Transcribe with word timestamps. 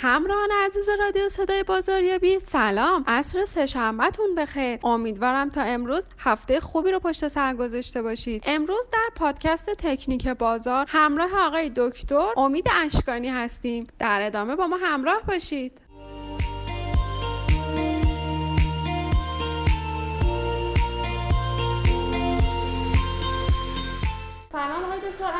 همراهان 0.00 0.48
عزیز 0.66 0.88
رادیو 1.00 1.28
صدای 1.28 1.62
بازاریابی 1.62 2.40
سلام. 2.40 3.04
عصر 3.06 3.44
سهشنبهتون 3.44 4.34
بخیر. 4.34 4.78
امیدوارم 4.84 5.50
تا 5.50 5.62
امروز 5.62 6.06
هفته 6.18 6.60
خوبی 6.60 6.90
رو 6.92 6.98
پشت 6.98 7.28
سر 7.28 7.54
گذاشته 7.54 8.02
باشید. 8.02 8.42
امروز 8.46 8.88
در 8.92 9.08
پادکست 9.16 9.70
تکنیک 9.70 10.28
بازار 10.28 10.86
همراه 10.88 11.30
آقای 11.46 11.70
دکتر 11.76 12.28
امید 12.36 12.68
اشکانی 12.84 13.28
هستیم. 13.28 13.86
در 13.98 14.26
ادامه 14.26 14.56
با 14.56 14.66
ما 14.66 14.76
همراه 14.76 15.22
باشید. 15.28 15.80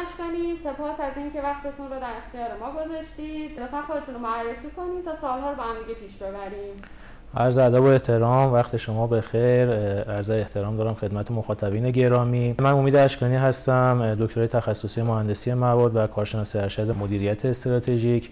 اشکانی 0.08 0.56
سپاس 0.64 1.00
از 1.00 1.12
اینکه 1.16 1.42
وقتتون 1.42 1.90
رو 1.90 2.00
در 2.00 2.16
اختیار 2.16 2.58
ما 2.60 2.72
گذاشتید. 2.72 3.60
لطفا 3.60 3.82
خودتون 3.82 4.14
رو 4.14 4.20
معرفی 4.20 4.70
کنید 4.76 5.04
تا 5.04 5.20
سالها 5.20 5.50
رو 5.50 5.56
با 5.56 5.62
هم 5.62 5.76
پیش 6.00 6.16
ببریم. 6.16 6.82
عرض 7.37 7.59
ادب 7.59 7.82
و 7.82 7.87
احترام 7.87 8.52
وقت 8.52 8.77
شما 8.77 9.06
به 9.06 9.20
خیر 9.20 9.70
عرض 10.02 10.30
احترام 10.30 10.77
دارم 10.77 10.95
خدمت 10.95 11.30
مخاطبین 11.30 11.91
گرامی. 11.91 12.55
من 12.60 12.73
امید 12.73 12.96
اشکانی 12.96 13.36
هستم 13.36 14.16
دکترای 14.20 14.48
تخصصی 14.48 15.02
مهندسی 15.02 15.55
مواد 15.55 15.96
و 15.96 16.06
کارشناسی 16.06 16.59
ارشد 16.59 16.96
مدیریت 16.98 17.45
استراتژیک. 17.45 18.30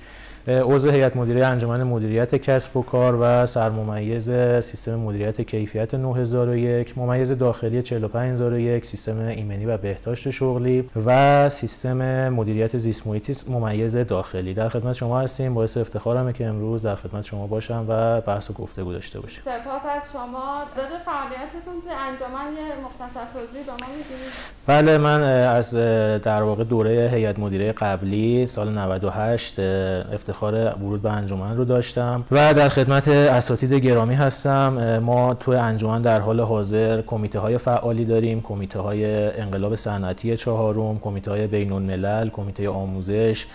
عضو 0.48 0.90
هیئت 0.90 1.16
مدیره 1.16 1.46
انجمن 1.46 1.82
مدیریت 1.82 2.34
کسب 2.34 2.76
و 2.76 2.82
کار 2.82 3.18
و 3.20 3.46
سرممیز 3.46 4.30
سیستم 4.60 4.94
مدیریت 4.94 5.40
کیفیت 5.40 5.94
9001 5.94 6.98
ممیز 6.98 7.32
داخلی 7.32 7.82
45001 7.82 8.86
سیستم 8.86 9.18
ایمنی 9.18 9.66
و 9.66 9.76
بهداشت 9.76 10.30
شغلی 10.30 10.90
و 11.06 11.48
سیستم 11.48 12.28
مدیریت 12.28 12.78
زیست 12.78 13.06
ممیز 13.48 13.96
داخلی. 13.96 14.54
در 14.54 14.68
خدمت 14.68 14.92
شما 14.92 15.20
هستیم. 15.20 15.54
باعث 15.54 15.76
افتخارمه 15.76 16.32
که 16.32 16.46
امروز 16.46 16.82
در 16.82 16.94
خدمت 16.94 17.24
شما 17.24 17.46
باشم 17.46 17.84
و 17.88 18.20
بحث 18.20 18.50
و 18.50 18.52
گفتگو 18.52 18.85
داشته 18.92 19.20
باشیم 19.20 19.42
سپاس 19.44 19.82
از 19.96 20.02
شما. 20.12 20.62
راجع 20.76 21.04
فعالیتتون 21.04 21.82
تو 21.84 21.90
انجمن 21.90 22.52
یه 22.56 22.84
مختصر 22.84 23.26
توضیح 23.32 23.66
به 23.66 23.72
ما 23.72 23.92
می‌دید؟ 23.96 24.32
بله 24.66 24.98
من 24.98 25.22
از 25.22 25.74
در 26.22 26.42
واقع 26.42 26.64
دوره 26.64 27.10
هیئت 27.14 27.38
مدیره 27.38 27.72
قبلی 27.72 28.46
سال 28.46 28.78
98 28.78 29.58
افتخار 29.58 30.36
افتخار 30.36 30.54
ورود 30.54 31.02
به 31.02 31.10
انجمن 31.10 31.56
رو 31.56 31.64
داشتم 31.64 32.24
و 32.30 32.54
در 32.54 32.68
خدمت 32.68 33.08
اساتید 33.08 33.72
گرامی 33.72 34.14
هستم. 34.14 34.98
ما 34.98 35.34
تو 35.34 35.52
انجمن 35.52 36.02
در 36.02 36.20
حال 36.20 36.40
حاضر 36.40 37.02
کمیته 37.02 37.38
های 37.38 37.58
فعالی 37.58 38.04
داریم 38.04 38.42
کمیته 38.42 38.80
های 38.80 39.30
انقلاب 39.40 39.74
صنعتی 39.74 40.36
چهارم 40.36 40.98
کمیته 40.98 41.30
های 41.30 41.46
بین 41.46 41.72
الملل 41.72 42.28
کمیته 42.28 42.68
آموزش 42.68 43.46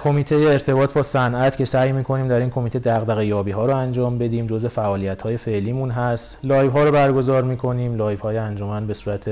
کمیته 0.00 0.36
ارتباط 0.36 0.92
با 0.92 1.02
صنعت 1.02 1.56
که 1.56 1.64
سعی 1.64 1.92
می‌کنیم 1.92 2.28
در 2.28 2.38
این 2.38 2.50
کمیته 2.50 2.78
دغدغه 2.78 3.26
یابی 3.26 3.50
ها 3.50 3.66
رو 3.66 3.76
انجام 3.76 4.18
بدیم 4.18 4.46
جزء 4.46 4.68
فعالیت 4.68 5.22
های 5.22 5.36
فعلیمون 5.36 5.90
هست. 5.90 6.38
live 6.44 6.70
ها 6.70 6.84
رو 6.84 6.90
برگزار 6.90 7.42
می‌کنیم. 7.42 7.96
live 7.96 8.18
های 8.18 8.36
انجمن 8.36 8.86
به 8.86 8.94
صورت 8.94 9.24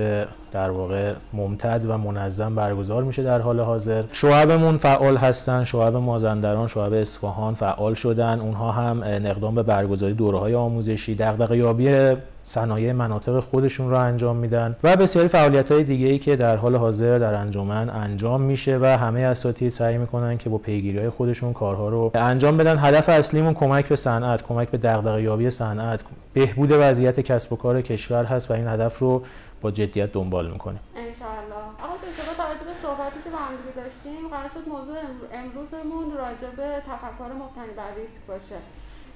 در 0.52 0.70
واقع 0.70 1.12
ممتد 1.33 1.84
و 1.89 1.98
منظم 1.98 2.55
برگزار 2.55 3.02
میشه 3.02 3.22
در 3.22 3.39
حال 3.39 3.61
حاضر. 3.61 4.05
شعبمون 4.12 4.77
فعال 4.77 5.16
هستن 5.16 5.64
شعب 5.64 5.97
مازندران 5.97 6.69
شعب 6.69 6.92
اصفهان 6.92 7.55
فعال 7.55 7.94
شدن. 7.94 8.41
اونها 8.41 8.72
هم 8.72 9.02
اقدام 9.05 9.55
به 9.55 9.62
برگزاری 9.62 10.14
دوره 10.14 10.39
های 10.39 10.55
آموزشی. 10.55 11.14
دغدغه 11.14 11.58
یابی 11.58 12.14
صنایع 12.45 12.93
مناطق 12.93 13.41
خودشون 13.41 13.91
رو 13.91 13.97
انجام 13.97 14.37
میدن 14.37 14.77
و 14.85 14.97
بسیاری 14.97 15.29
فعالیت 15.29 15.73
های 15.73 15.85
دیگه 15.85 16.07
ای 16.07 16.19
که 16.19 16.37
در 16.37 16.57
حال 16.57 16.77
حاضر 16.77 17.19
در 17.19 17.35
انجمن 17.35 17.91
انجام 17.91 18.41
میشه 18.41 18.79
و 18.79 18.85
همه 18.85 19.21
اساتید 19.21 19.73
سعی 19.73 19.98
می‌کنن 19.98 20.39
که 20.39 20.51
با 20.51 20.59
پیگیری 20.59 20.98
های 20.98 21.11
خودشون 21.11 21.52
کارها 21.52 21.89
رو 21.89 22.11
انجام 22.14 22.57
بدن. 22.57 22.79
هدف 22.79 23.08
اصلیمون 23.08 23.55
کمک 23.55 23.89
به 23.89 23.97
صنعت 23.97 24.42
کمک 24.42 24.69
به 24.69 24.79
دغدغه 24.79 25.23
یابی 25.23 25.51
صنعت. 25.51 26.01
بهبود 26.35 26.69
وضعیت 26.73 27.20
کسب 27.20 27.52
و 27.52 27.57
کار 27.57 27.83
کشور 27.83 28.25
هست 28.25 28.51
و 28.51 28.55
این 28.55 28.69
هدف 28.69 28.98
رو 28.98 29.23
با 29.61 29.70
جدیت 29.70 30.13
دنبال 30.13 30.51
می‌کنیم. 30.51 30.81
انشاءالله. 30.97 31.55
آقا 31.85 31.95
دکتر 31.97 32.42
توجه 32.42 32.64
به 32.64 32.75
صحبتی 32.83 33.19
که 33.25 33.31
با 33.31 33.39
هم 33.39 33.52
داشتیم 33.77 34.29
قرار 34.31 34.51
شد 34.55 34.69
موضوع 34.69 34.97
امروزمون 35.33 36.07
راجع 36.17 36.57
به 36.57 36.69
تفکر 36.91 37.33
مبتنی 37.42 37.73
بر 37.77 37.95
ریسک 37.97 38.23
باشه. 38.29 38.57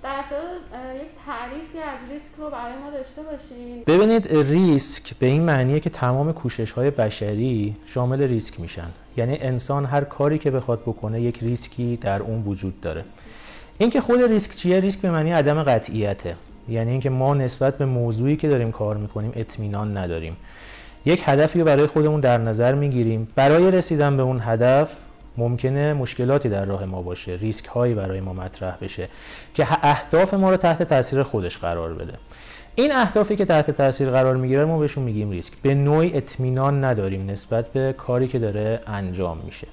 در 0.07 0.95
یک 0.95 1.09
تعریفی 1.27 1.79
از 1.79 2.11
ریسک 2.11 2.33
رو 2.39 2.51
برای 2.51 2.77
ما 2.79 2.91
داشته 2.91 3.23
باشین. 3.23 3.83
ببینید 3.87 4.53
ریسک 4.53 5.19
به 5.19 5.27
این 5.27 5.43
معنیه 5.43 5.81
که 5.81 5.91
تمام 5.91 6.33
کوشش 6.33 6.73
های 6.73 6.91
بشری 6.91 7.77
شامل 7.87 8.23
ریسک 8.23 8.61
میشن. 8.61 8.89
یعنی 9.17 9.39
انسان 9.41 9.85
هر 9.85 10.05
کاری 10.05 10.39
که 10.39 10.51
بخواد 10.51 10.81
بکنه 10.81 11.21
یک 11.21 11.39
ریسکی 11.43 11.97
در 11.97 12.23
اون 12.23 12.43
وجود 12.43 12.81
داره. 12.81 13.05
اینکه 13.79 14.01
خود 14.01 14.23
ریسک 14.23 14.51
چیه؟ 14.51 14.81
ریسک 14.81 15.01
به 15.01 15.11
معنی 15.11 15.33
عدم 15.33 15.63
قطعیته. 15.63 16.37
یعنی 16.69 16.91
اینکه 16.91 17.11
ما 17.11 17.35
نسبت 17.35 17.79
به 17.79 17.85
موضوعی 17.87 18.37
که 18.37 18.49
داریم 18.49 18.73
کار 18.73 18.97
می‌کنیم 18.97 19.33
اطمینان 19.37 19.97
نداریم. 19.97 20.37
یک 21.05 21.23
هدفی 21.25 21.59
رو 21.59 21.65
برای 21.65 21.87
خودمون 21.87 22.21
در 22.21 22.39
نظر 22.39 22.75
می‌گیریم. 22.75 23.29
برای 23.35 23.71
رسیدن 23.71 24.17
به 24.17 24.23
اون 24.23 24.41
هدف 24.43 24.97
ممکنه 25.39 25.93
مشکلاتی 25.93 26.49
در 26.49 26.65
راه 26.65 26.85
ما 26.85 27.03
باشه 27.03 27.33
ریسک 27.33 27.67
هایی 27.67 27.95
برای 27.95 28.21
ما 28.21 28.33
مطرح 28.33 28.77
بشه 28.81 29.09
که 29.55 29.67
اهداف 29.83 30.35
ما 30.35 30.51
رو 30.51 30.57
تحت 30.57 30.83
تاثیر 30.83 31.23
خودش 31.23 31.59
قرار 31.59 31.95
بده. 31.95 32.13
این 32.75 32.93
اهدافی 32.93 33.37
که 33.37 33.45
تحت 33.45 33.71
تاثیر 33.71 34.11
قرار 34.11 34.37
می‌گیره 34.37 34.65
ما 34.65 34.79
بهشون 34.79 35.05
میگیم 35.05 35.31
ریسک. 35.31 35.53
به 35.63 35.75
نوعی 35.75 36.17
اطمینان 36.17 36.85
نداریم 36.85 37.31
نسبت 37.31 37.69
به 37.69 37.95
کاری 37.99 38.29
که 38.29 38.39
داره 38.39 38.81
انجام 38.87 39.39
میشه. 39.45 39.67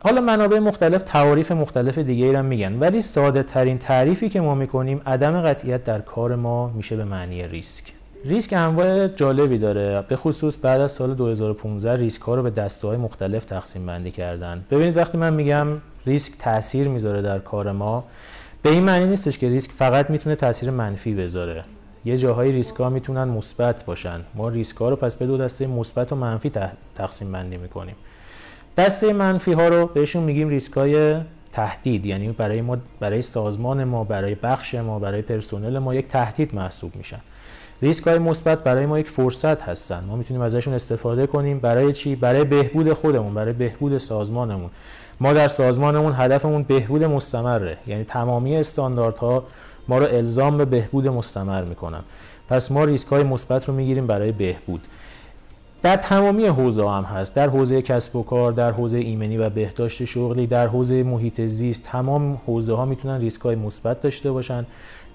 حالا 0.00 0.20
منابع 0.20 0.58
مختلف 0.58 1.02
تعاریف 1.02 1.52
مختلف 1.52 1.98
دیگه 1.98 2.26
ای 2.26 2.42
میگن 2.42 2.78
ولی 2.78 3.02
ساده 3.02 3.42
ترین 3.42 3.78
تعریفی 3.78 4.28
که 4.28 4.40
ما 4.40 4.54
می‌کنیم 4.54 5.00
عدم 5.06 5.42
قطعیت 5.42 5.84
در 5.84 6.00
کار 6.00 6.34
ما 6.34 6.68
میشه 6.68 6.96
به 6.96 7.04
معنی 7.04 7.48
ریسک. 7.48 7.84
ریسک 8.24 8.52
انواع 8.52 9.08
جالبی 9.08 9.58
داره. 9.58 10.04
به 10.08 10.16
خصوص 10.16 10.56
بعد 10.62 10.80
از 10.80 10.92
سال 10.92 11.14
2015 11.14 11.96
ریسک 11.96 12.22
ها 12.22 12.34
رو 12.34 12.42
به 12.42 12.50
دسته 12.50 12.88
های 12.88 12.96
مختلف 12.96 13.44
تقسیم 13.44 13.86
بندی 13.86 14.10
کردن. 14.10 14.64
ببینید 14.70 14.96
وقتی 14.96 15.18
من 15.18 15.34
میگم 15.34 15.66
ریسک 16.06 16.32
تاثیر 16.38 16.88
می‌ذاره 16.88 17.22
در 17.22 17.38
کار 17.38 17.72
ما 17.72 18.04
به 18.62 18.70
این 18.70 18.82
معنی 18.84 19.06
نیستش 19.06 19.38
که 19.38 19.48
ریسک 19.48 19.70
فقط 19.70 20.10
می‌تونه 20.10 20.34
تاثیر 20.36 20.70
منفی 20.70 21.14
بذاره. 21.14 21.64
یه 22.04 22.18
جاهای 22.18 22.52
ریسک 22.52 22.76
ها 22.76 22.90
می‌تونن 22.90 23.24
مثبت 23.24 23.84
باشن. 23.84 24.20
ما 24.34 24.48
ریسک 24.48 24.76
ها 24.76 24.88
رو 24.88 24.96
پس 24.96 25.16
به 25.16 25.26
دو 25.26 25.36
دسته 25.36 25.66
مثبت 25.66 26.12
و 26.12 26.16
منفی 26.16 26.52
تقسیم 26.94 27.32
بندی 27.32 27.56
می‌کنیم. 27.56 27.96
دسته 28.76 29.12
منفی 29.12 29.52
ها 29.52 29.68
رو 29.68 29.86
بهشون 29.86 30.22
میگیم 30.22 30.48
ریسک 30.48 30.72
های 30.72 31.16
تهدید. 31.52 32.06
یعنی 32.06 32.28
برای 32.28 32.60
ما 32.60 32.76
برای 33.00 33.22
سازمان 33.22 33.84
ما 33.84 34.04
برای 34.04 34.34
بخش 34.34 34.74
ما 34.74 34.98
برای 34.98 35.22
پرسنل 35.22 35.78
ما 35.78 35.94
یک 35.94 36.08
تهدید 36.08 36.54
محسوب 36.54 36.96
میشن. 36.96 37.20
ریسک 37.82 38.06
های 38.06 38.18
مثبت 38.18 38.58
برای 38.58 38.86
ما 38.86 38.98
یک 38.98 39.08
فرصت 39.08 39.62
هستن. 39.62 40.04
ما 40.08 40.16
می‌تونیم 40.16 40.42
ازشون 40.42 40.74
استفاده 40.74 41.26
کنیم. 41.26 41.58
برای 41.58 41.92
چی؟ 41.92 42.16
برای 42.16 42.44
بهبود 42.44 42.92
خودمون 42.92 43.34
برای 43.34 43.52
بهبود 43.52 43.98
سازمانمون. 43.98 44.70
ما 45.20 45.32
در 45.32 45.48
سازمانمون 45.48 46.12
هدفمون 46.16 46.62
بهبود 46.62 47.04
مستمره. 47.04 47.76
یعنی 47.86 48.04
تمامی 48.04 48.56
استانداردها 48.56 49.44
ما 49.88 49.98
رو 49.98 50.06
الزام 50.06 50.56
به 50.56 50.64
بهبود 50.64 51.08
مستمر 51.08 51.64
می‌کنن. 51.64 52.00
پس 52.48 52.70
ما 52.70 52.84
ریسک 52.84 53.08
های 53.08 53.22
مثبت 53.22 53.68
رو 53.68 53.74
می‌گیریم 53.74 54.06
برای 54.06 54.32
بهبود. 54.32 54.80
در 55.82 55.96
تمامی 55.96 56.46
حوزه 56.46 56.88
هم 56.88 57.02
هست. 57.04 57.34
در 57.34 57.48
حوزه 57.48 57.82
کسب 57.82 58.16
و 58.16 58.22
کار 58.22 58.52
در 58.52 58.70
حوزه 58.70 58.98
ایمنی 58.98 59.36
و 59.36 59.50
بهداشت 59.50 60.04
شغلی 60.04 60.46
در 60.46 60.66
حوزه 60.66 61.02
محیط 61.02 61.40
زیست 61.40 61.84
تمام 61.84 62.40
حوزه 62.46 62.74
ها 62.74 62.84
می‌تونن 62.84 63.20
ریسک 63.20 63.40
های 63.40 63.56
مثبت 63.56 64.00
داشته 64.00 64.32
باشن. 64.32 64.66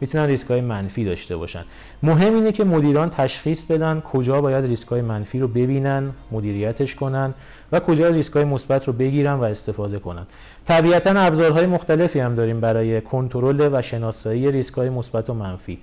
می‌تونن 0.03 0.25
ریسک 0.25 0.47
های 0.47 0.61
منفی 0.61 1.05
داشته 1.05 1.37
باشن. 1.37 1.63
مهم 2.03 2.35
اینه 2.35 2.51
که 2.51 2.63
مدیران 2.63 3.09
تشخیص 3.09 3.63
بدن 3.63 3.99
کجا 3.99 4.41
باید 4.41 4.65
ریسک 4.65 4.87
های 4.87 5.01
منفی 5.01 5.39
رو 5.39 5.47
ببینن 5.47 6.11
مدیریتش 6.31 6.95
کنن 6.95 7.33
و 7.71 7.79
کجا 7.79 8.09
ریسک 8.09 8.33
های 8.33 8.45
مثبت 8.45 8.87
رو 8.87 8.93
بگیرن 8.93 9.33
و 9.33 9.43
استفاده 9.43 9.99
کنن. 9.99 10.25
طبیعتا 10.65 11.09
ابزارهای 11.09 11.65
مختلفی 11.65 12.19
هم 12.19 12.35
داریم 12.35 12.59
برای 12.59 13.01
کنترل 13.01 13.69
و 13.73 13.81
شناسایی 13.81 14.51
ریسک 14.51 14.73
های 14.73 14.89
مثبت 14.89 15.29
و 15.29 15.33
منفی. 15.33 15.79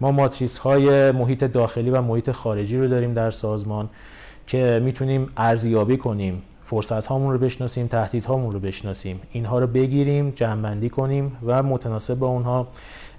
ما 0.00 0.12
ماتریس 0.12 0.58
های 0.58 1.10
محیط 1.10 1.44
داخلی 1.44 1.90
و 1.90 2.00
محیط 2.00 2.30
خارجی 2.30 2.78
رو 2.78 2.88
داریم 2.88 3.14
در 3.14 3.30
سازمان 3.30 3.88
که 4.46 4.80
می‌تونیم 4.84 5.28
ارزیابی 5.36 5.96
کنیم 5.96 6.42
فرصت 6.64 7.06
هامون 7.06 7.32
رو 7.32 7.38
بشناسیم 7.38 7.86
تهدید 7.86 8.24
هامون 8.24 8.52
رو 8.52 8.60
بشناسیم. 8.60 9.20
اینها 9.32 9.58
رو 9.58 9.66
بگیریم 9.66 10.30
جمعبندی 10.30 10.88
کنیم 10.88 11.36
و 11.46 11.62
متناسب 11.62 12.14
با 12.14 12.26
اونها 12.26 12.68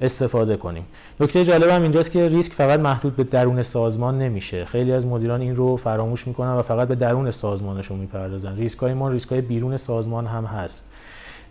استفاده 0.01 0.57
کنیم. 0.57 0.85
نکته 1.19 1.45
جالب 1.45 1.69
هم 1.69 1.81
اینجاست 1.81 2.11
که 2.11 2.27
ریسک 2.27 2.53
فقط 2.53 2.79
محدود 2.79 3.15
به 3.15 3.23
درون 3.23 3.63
سازمان 3.63 4.19
نمیشه. 4.19 4.65
خیلی 4.65 4.91
از 4.91 5.05
مدیران 5.05 5.41
این 5.41 5.55
رو 5.55 5.77
فراموش 5.77 6.27
می‌کنن 6.27 6.53
و 6.53 6.61
فقط 6.61 6.87
به 6.87 6.95
درون 6.95 7.31
سازمانشون 7.31 7.99
می‌پردازن. 7.99 8.55
ریسک 8.55 8.79
های 8.79 8.93
ما 8.93 9.09
ریسک 9.09 9.29
های 9.29 9.41
بیرون 9.41 9.77
سازمان 9.77 10.27
هم 10.27 10.45
هست. 10.45 10.89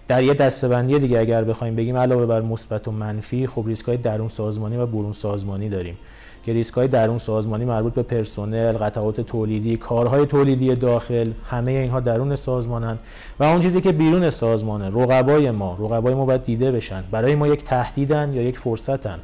در 0.09 0.23
یه 0.23 0.35
دستبندی 0.35 0.99
دیگه 0.99 1.19
اگر 1.19 1.45
بخوایم 1.45 1.77
بگیم 1.77 1.97
علاوه 1.97 2.27
بر 2.27 2.41
مثبت 2.41 2.89
و 2.89 2.91
منفی 2.91 3.47
خب 3.47 3.65
ریسک 3.67 3.85
های 3.85 3.97
درون 3.97 4.29
سازمانی 4.29 4.77
و 4.77 4.87
برون 4.87 5.13
سازمانی 5.13 5.69
داریم. 5.69 5.99
که 6.43 6.53
ریسک 6.53 6.75
های 6.75 6.89
درون 6.89 7.19
سازمانی 7.19 7.65
مربوط 7.65 7.95
به 7.95 8.03
پرسنل، 8.03 8.73
قطعات 8.73 9.21
تولیدی، 9.21 9.77
کارهای 9.77 10.27
تولیدی 10.27 10.75
داخل 10.75 11.31
همه 11.51 11.71
اینها 11.71 12.01
درون 12.01 12.37
سازمانن. 12.37 12.99
و 13.41 13.45
اون 13.45 13.61
چیزی 13.61 13.81
که 13.81 13.93
بیرون 13.93 14.31
سازمانه 14.31 14.89
رقبای 14.89 15.51
ما 15.51 15.77
رقبای 15.81 16.15
ما 16.15 16.25
باید 16.25 16.45
دیده 16.45 16.73
بشن. 16.73 17.05
برای 17.11 17.35
ما 17.35 17.49
یک 17.49 17.65
تهدیدن 17.65 18.33
یا 18.33 18.43
یک 18.43 18.59
فرصتن. 18.59 19.19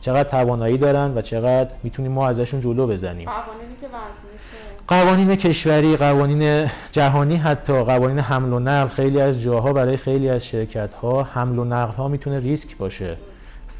چقدر 0.00 0.28
توانایی 0.28 0.78
دارن 0.78 1.12
و 1.16 1.20
چقدر 1.20 1.70
می‌تونیم 1.82 2.12
ما 2.12 2.28
ازشون 2.28 2.60
جلو 2.60 2.86
بزنیم. 2.86 3.28
قوانینی 3.28 3.74
که 3.80 3.86
قوانین 4.88 5.36
کشوری 5.36 5.96
قوانین 5.96 6.68
جهانی 6.92 7.36
حتی 7.36 7.72
قوانین 7.72 8.18
حمل 8.18 8.52
و 8.52 8.58
نقل 8.58 8.88
خیلی 8.88 9.20
از 9.20 9.42
جاها 9.42 9.72
برای 9.72 9.96
خیلی 9.96 10.28
از 10.28 10.46
شرکت 10.46 10.94
ها 10.94 11.22
حمل 11.22 11.58
و 11.58 11.64
نقل 11.64 11.92
ها 11.92 12.08
می‌تونه 12.08 12.38
ریسک 12.38 12.76
باشه. 12.76 13.16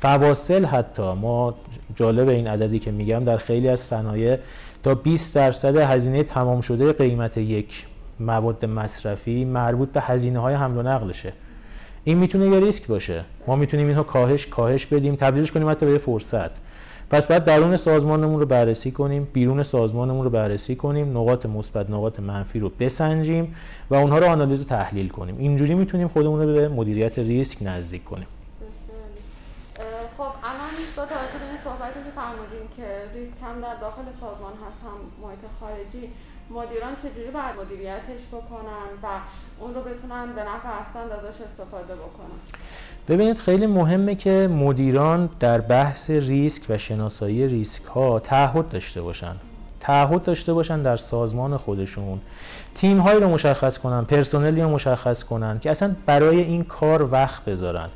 فواصل 0.03 0.65
حتی. 0.65 1.13
ما 1.13 1.55
جالب 1.97 2.29
این 2.29 2.47
عددی 2.47 2.79
که 2.79 2.91
میگم 2.91 3.25
در 3.25 3.37
خیلی 3.37 3.69
از 3.69 3.81
صنایع 3.81 4.37
تا 4.83 4.95
20 4.95 5.35
درصد 5.35 5.77
هزینه 5.77 6.23
تمام 6.23 6.61
شده 6.61 6.93
قیمت 6.93 7.37
یک 7.37 7.87
مواد 8.21 8.65
مصرفی 8.65 9.45
مربوط 9.45 9.89
به 9.93 10.01
هزینه 10.01 10.39
های 10.39 10.55
حمل 10.55 10.77
و 10.77 10.83
نقلشه. 10.83 11.33
این 12.05 12.19
می‌تونه 12.19 12.47
یه 12.47 12.61
ریسک 12.61 12.87
باشه. 12.87 13.25
ما 13.47 13.57
می‌تونیم 13.57 13.87
اینها 13.87 14.03
کاهش 14.03 14.47
کاهش 14.47 14.87
بدیم 14.87 15.17
تبدیلش 15.17 15.53
کنیم 15.53 15.69
حتی 15.69 15.87
به 15.87 15.99
فرصت. 15.99 16.51
پس 17.11 17.27
باید 17.27 17.45
درون 17.45 17.77
سازمانمون 17.77 18.41
رو 18.41 18.47
بررسی 18.47 18.91
کنیم 18.91 19.29
بیرون 19.33 19.63
سازمانمون 19.63 20.25
رو 20.25 20.31
بررسی 20.31 20.77
کنیم 20.77 21.11
نقاط 21.11 21.47
مثبت 21.47 21.91
نقاط 21.91 22.21
منفی 22.21 22.59
رو 22.59 22.73
بسنجیم 22.81 23.55
و 23.91 23.95
اونها 23.95 24.19
رو 24.19 24.27
آنالیز 24.27 24.63
و 24.63 24.65
تحلیل 24.65 25.09
کنیم. 25.09 25.39
اینجوری 25.39 25.75
می‌تونیم 25.75 26.09
خودمون 26.09 26.41
رو 26.41 26.55
به 26.55 26.69
مدیریت 26.69 27.19
ریسک 27.19 27.59
نزدیک 27.61 28.05
کنیم. 28.05 28.27
خب 30.23 30.35
الان 30.51 30.75
با 30.97 31.05
توجه 31.07 31.39
به 31.43 31.47
این 31.51 31.61
صحبتی 31.65 32.01
که 32.07 32.13
فرمودیم 32.21 32.67
که 32.77 32.87
ریسک 33.15 33.39
هم 33.47 33.61
در 33.61 33.77
داخل 33.81 34.03
سازمان 34.21 34.53
هست 34.65 34.81
هم 34.87 34.99
محیط 35.23 35.45
خارجی 35.61 36.05
مدیران 36.51 36.93
چجوری 37.03 37.31
باید 37.31 37.55
مدیریتش 37.61 38.23
بکنن 38.33 38.89
و 39.03 39.07
اون 39.61 39.75
رو 39.75 39.81
بتونن 39.81 40.27
به 40.37 40.43
نفع 40.43 40.69
احسن 40.81 41.07
ازش 41.19 41.41
استفاده 41.41 41.95
بکنن؟ 41.95 42.39
ببینید 43.09 43.39
خیلی 43.39 43.67
مهمه 43.67 44.15
که 44.15 44.49
مدیران 44.53 45.31
در 45.41 45.61
بحث 45.61 46.11
ریسک 46.11 46.63
و 46.69 46.79
شناسایی 46.79 47.47
ریسک 47.47 47.85
ها 47.85 48.19
تعهد 48.19 48.69
داشته 48.69 49.03
باشن. 49.03 49.37
تعهد 49.81 50.23
داشته 50.23 50.53
باشن 50.53 50.83
در 50.83 50.97
سازمان 50.97 51.57
خودشون. 51.57 52.21
تیم 52.75 52.99
هایی 52.99 53.21
رو 53.21 53.29
مشخص 53.29 53.79
کنن 53.79 54.05
پرسنلی 54.05 54.63
رو 54.63 54.69
مشخص 54.69 55.25
کنن 55.25 55.59
که 55.59 55.71
اصلا 55.71 55.95
برای 56.07 56.41
این 56.41 56.65
کار 56.65 57.09
وقت 57.13 57.45
بذارن. 57.45 57.89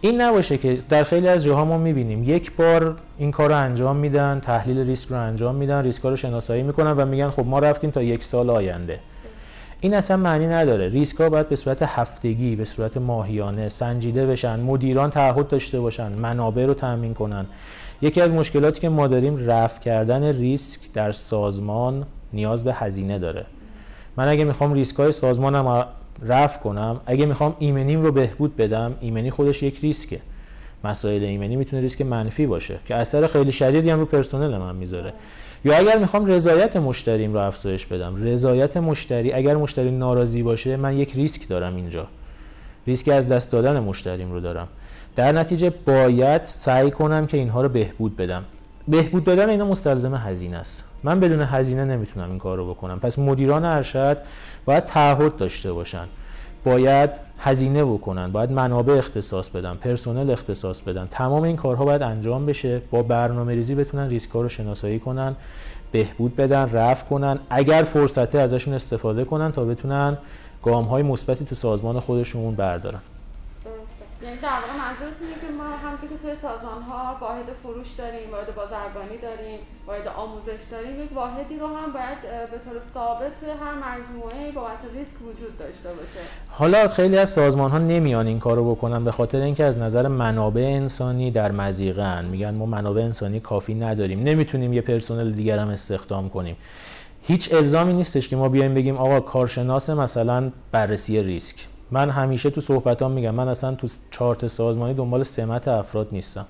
این 0.00 0.20
نباشه 0.20 0.58
که 0.58 0.78
در 0.88 1.04
خیلی 1.04 1.28
از 1.28 1.44
جاها 1.44 1.64
ما 1.64 1.78
می‌بینیم. 1.78 2.24
یک 2.24 2.52
بار 2.56 2.96
این 3.18 3.30
کار 3.30 3.52
انجام 3.52 3.96
میدن 3.96 4.40
تحلیل 4.40 4.78
ریسک 4.78 5.08
رو 5.08 5.16
انجام 5.16 5.54
میدن 5.54 5.82
ریسک 5.82 6.02
رو 6.02 6.16
شناسایی 6.16 6.62
می‌کنن 6.62 6.92
و 6.92 7.06
میگن 7.06 7.30
خب 7.30 7.46
ما 7.46 7.58
رفتیم 7.58 7.90
تا 7.90 8.02
یک 8.02 8.24
سال 8.24 8.50
آینده. 8.50 8.98
این 9.80 9.94
اصلا 9.94 10.16
معنی 10.16 10.46
نداره. 10.46 10.88
ریسک 10.88 11.16
ها 11.16 11.30
باید 11.30 11.48
به 11.48 11.56
صورت 11.56 11.82
هفتگی 11.82 12.56
به 12.56 12.64
صورت 12.64 12.96
ماهیانه 12.96 13.68
سنجیده 13.68 14.26
بشن 14.26 14.60
مدیران 14.60 15.10
تعهد 15.10 15.48
داشته 15.48 15.80
باشن 15.80 16.12
منابع 16.12 16.66
رو 16.66 16.74
تامین 16.74 17.14
کنن. 17.14 17.46
یکی 18.02 18.20
از 18.20 18.32
مشکلاتی 18.32 18.80
که 18.80 18.88
ما 18.88 19.06
داریم 19.06 19.50
رفع 19.50 19.80
کردن 19.80 20.24
ریسک 20.36 20.80
در 20.92 21.12
سازمان 21.12 22.06
نیاز 22.32 22.64
به 22.64 22.74
هزینه 22.74 23.18
داره. 23.18 23.46
من 24.16 24.28
اگه 24.28 24.44
می‌خوام 24.44 24.72
ریسک 24.72 24.96
های 24.96 25.12
سازمانم 25.12 25.86
رفع 26.22 26.60
کنم 26.60 27.00
اگه 27.06 27.26
می‌خوام 27.26 27.56
ایمنیم 27.58 28.02
رو 28.02 28.12
بهبود 28.12 28.56
بدم 28.56 28.94
ایمنی 29.00 29.30
خودش 29.30 29.62
یک 29.62 29.80
ریسکه. 29.80 30.20
مسائل 30.84 31.22
ایمنی 31.22 31.56
می‌تونه 31.56 31.82
ریسک 31.82 32.02
منفی 32.02 32.46
باشه 32.46 32.78
که 32.86 32.94
اثر 32.94 33.26
خیلی 33.26 33.52
شدیدی 33.52 33.90
هم 33.90 33.98
رو 33.98 34.04
پرسنل 34.04 34.58
من 34.58 34.76
می‌ذاره. 34.76 35.12
یا 35.64 35.76
اگر 35.76 35.98
می‌خوام 35.98 36.26
رضایت 36.26 36.76
مشتریم 36.76 37.32
رو 37.32 37.40
افزایش 37.40 37.86
بدم 37.86 38.24
رضایت 38.24 38.76
مشتری 38.76 39.32
اگر 39.32 39.56
مشتری 39.56 39.90
ناراضی 39.90 40.42
باشه 40.42 40.76
من 40.76 40.98
یک 40.98 41.12
ریسک 41.14 41.48
دارم 41.48 41.76
اینجا. 41.76 42.06
ریسک 42.86 43.08
از 43.08 43.28
دست 43.28 43.52
دادن 43.52 43.80
مشتریم 43.80 44.32
رو 44.32 44.40
دارم. 44.40 44.68
در 45.16 45.32
نتیجه 45.32 45.70
باید 45.70 46.44
سعی 46.44 46.90
کنم 46.90 47.26
که 47.26 47.36
اینها 47.36 47.62
رو 47.62 47.68
بهبود 47.68 48.16
بدم. 48.16 48.44
بهبود 48.88 49.24
دادن 49.24 49.48
اینا 49.48 49.64
مستلزم 49.64 50.14
هزینه 50.14 50.56
است. 50.56 50.84
من 51.02 51.20
بدون 51.20 51.40
هزینه 51.42 51.84
نمی‌تونم 51.84 52.30
این 52.30 52.38
کار 52.38 52.56
رو 52.56 52.74
بکنم. 52.74 53.00
پس 53.00 53.18
مدیران 53.18 53.64
ارشد 53.64 54.18
باید 54.64 54.84
تعهد 54.84 55.36
داشته 55.36 55.72
باشن. 55.72 56.04
باید 56.64 57.10
هزینه 57.38 57.84
بکنن 57.84 58.32
باید 58.32 58.52
منابع 58.52 58.94
اختصاص 58.94 59.48
بدن 59.48 59.74
پرسنل 59.74 60.30
اختصاص 60.30 60.80
بدن. 60.80 61.08
تمام 61.10 61.42
این 61.42 61.56
کارها 61.56 61.84
باید 61.84 62.02
انجام 62.02 62.46
بشه 62.46 62.82
با 62.90 63.02
برنامه 63.02 63.54
ریزی 63.54 63.74
بتونن 63.74 64.08
ریسک 64.08 64.30
رو 64.30 64.48
شناسایی 64.48 64.98
کنن 64.98 65.36
بهبود 65.92 66.36
بدن 66.36 66.70
رفع 66.72 67.06
کنن. 67.06 67.38
اگر 67.50 67.82
فرصته 67.82 68.40
ازشون 68.40 68.74
استفاده 68.74 69.24
کنن 69.24 69.52
تا 69.52 69.64
بتونن 69.64 70.18
گام 70.62 70.84
های 70.84 71.02
مثبتی 71.02 71.44
تو 71.44 71.54
سازمان 71.54 72.00
خودشون 72.00 72.54
بردارن. 72.54 73.00
یعنی 74.22 74.36
در 74.36 74.48
واقع 74.48 74.74
منظورتون 74.84 75.28
که 75.40 75.48
ما 75.58 75.64
همونطور 75.64 76.08
که 76.08 76.16
توی 76.22 76.34
سازمان 76.42 76.82
ها 76.82 77.16
واحد 77.20 77.44
فروش 77.62 77.90
داریم 77.98 78.30
واحد 78.32 78.54
بازرگانی 78.54 79.18
داریم 79.22 79.58
واحد 79.86 80.08
آموزش 80.08 80.62
داریم 80.70 81.02
یک 81.04 81.12
واحدی 81.14 81.56
رو 81.58 81.66
هم 81.66 81.92
باید 81.92 82.20
به 82.50 82.58
طور 82.64 82.80
ثابت 82.94 83.32
هر 83.62 83.74
مجموعه 83.74 84.52
بابت 84.52 84.82
ریسک 84.94 85.22
وجود 85.22 85.58
داشته 85.58 85.88
باشه. 85.88 86.20
حالا 86.48 86.88
خیلی 86.88 87.18
از 87.18 87.30
سازمان 87.30 87.70
ها 87.70 87.78
نمیان 87.78 88.26
این 88.26 88.38
کارو 88.38 88.74
بکنن 88.74 89.04
به 89.04 89.10
خاطر 89.10 89.40
اینکه 89.40 89.64
از 89.64 89.78
نظر 89.78 90.08
منابع 90.08 90.62
انسانی 90.62 91.30
در 91.30 91.52
مزیقن 91.52 92.24
میگن 92.24 92.54
ما 92.54 92.66
منابع 92.66 93.02
انسانی 93.02 93.40
کافی 93.40 93.74
نداریم. 93.74 94.20
نمی‌تونیم 94.22 94.72
یه 94.72 94.80
پرسنل 94.80 95.32
دیگر 95.32 95.58
هم 95.58 95.68
استخدام 95.68 96.28
کنیم. 96.28 96.56
هیچ 97.22 97.54
الزامی 97.54 97.92
نیستش 97.92 98.28
که 98.28 98.36
ما 98.36 98.48
بیایم 98.48 98.74
بگیم 98.74 98.96
آقا 98.96 99.20
کارشناس 99.20 99.90
مثلا 99.90 100.50
بررسی 100.72 101.22
ریسک. 101.22 101.56
من 101.90 102.10
همیشه 102.10 102.50
تو 102.50 102.60
صحبتام 102.60 103.12
میگم 103.12 103.34
من 103.34 103.48
اصلا 103.48 103.74
تو 103.74 103.88
چارت 104.10 104.46
سازمانی 104.46 104.94
دنبال 104.94 105.22
سمت 105.22 105.68
افراد 105.68 106.08
نیستم. 106.12 106.46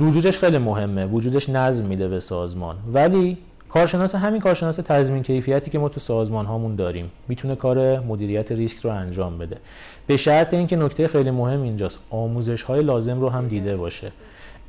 وجودش 0.00 0.38
خیلی 0.38 0.58
مهمه 0.58 1.06
وجودش 1.06 1.48
نظم 1.48 1.84
میده 1.84 2.08
به 2.08 2.20
سازمان. 2.20 2.76
ولی 2.92 3.38
کارشناس 3.68 4.14
همین 4.14 4.40
کارشناس 4.40 4.76
تضمین 4.76 5.22
کیفیتی 5.22 5.70
که 5.70 5.78
ما 5.78 5.88
تو 5.88 6.00
سازمان 6.00 6.46
هامون 6.46 6.76
داریم 6.76 7.10
می‌تونه 7.28 7.56
کار 7.56 8.00
مدیریت 8.00 8.52
ریسک 8.52 8.84
رو 8.84 8.90
انجام 8.90 9.38
بده. 9.38 9.56
به 10.06 10.16
شرط 10.16 10.54
اینکه 10.54 10.76
نکته 10.76 11.08
خیلی 11.08 11.30
مهم 11.30 11.62
اینجاست 11.62 11.98
آموزش 12.10 12.62
های 12.62 12.82
لازم 12.82 13.20
رو 13.20 13.28
هم 13.28 13.48
دیده 13.48 13.76
باشه. 13.76 14.12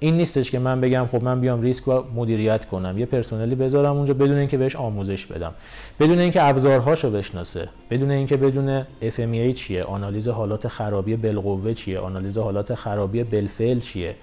این 0.03 0.17
نیستش 0.17 0.51
که 0.51 0.59
من 0.59 0.81
بگم 0.81 1.07
خب 1.11 1.23
من 1.23 1.41
بیام 1.41 1.61
ریسک 1.61 1.87
و 1.87 2.03
مدیریت 2.15 2.65
کنم. 2.65 2.97
یه 2.97 3.05
پرسنلی 3.05 3.55
بذارم 3.55 3.95
اونجا 3.95 4.13
بدون 4.13 4.37
اینکه 4.37 4.57
بهش 4.57 4.75
آموزش 4.75 5.25
بدم. 5.25 5.51
بدون 5.99 6.19
اینکه 6.19 6.43
ابزارهاشو 6.43 7.11
بشناسه. 7.11 7.69
بدون 7.89 8.11
اینکه 8.11 8.37
بدون 8.37 8.83
FMEA 9.01 9.53
چیه 9.55 9.83
آنالیز 9.83 10.27
حالات 10.27 10.67
خرابی 10.67 11.15
بالقوه 11.15 11.73
چیه 11.73 11.99
آنالیز 11.99 12.37
حالات 12.37 12.73
خرابی 12.73 13.23
بالفعل 13.23 13.79
چیه. 13.79 14.15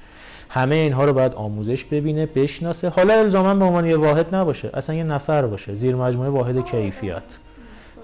همه 0.49 0.75
اینها 0.75 1.05
رو 1.05 1.13
باید 1.13 1.35
آموزش 1.35 1.85
ببینه 1.85 2.27
بشناسه. 2.27 2.89
حالا 2.89 3.15
الزاما 3.15 3.55
به 3.55 3.65
عنوان 3.65 3.87
یه 3.87 3.97
واحد 3.97 4.35
نباشه. 4.35 4.71
اصلا 4.75 4.97
یه 4.97 5.05
نفر 5.05 5.47
باشه. 5.47 5.75
زیر 5.75 5.95
مجموعه 5.95 6.31
واحد 6.31 6.65
کیفیت. 6.65 7.23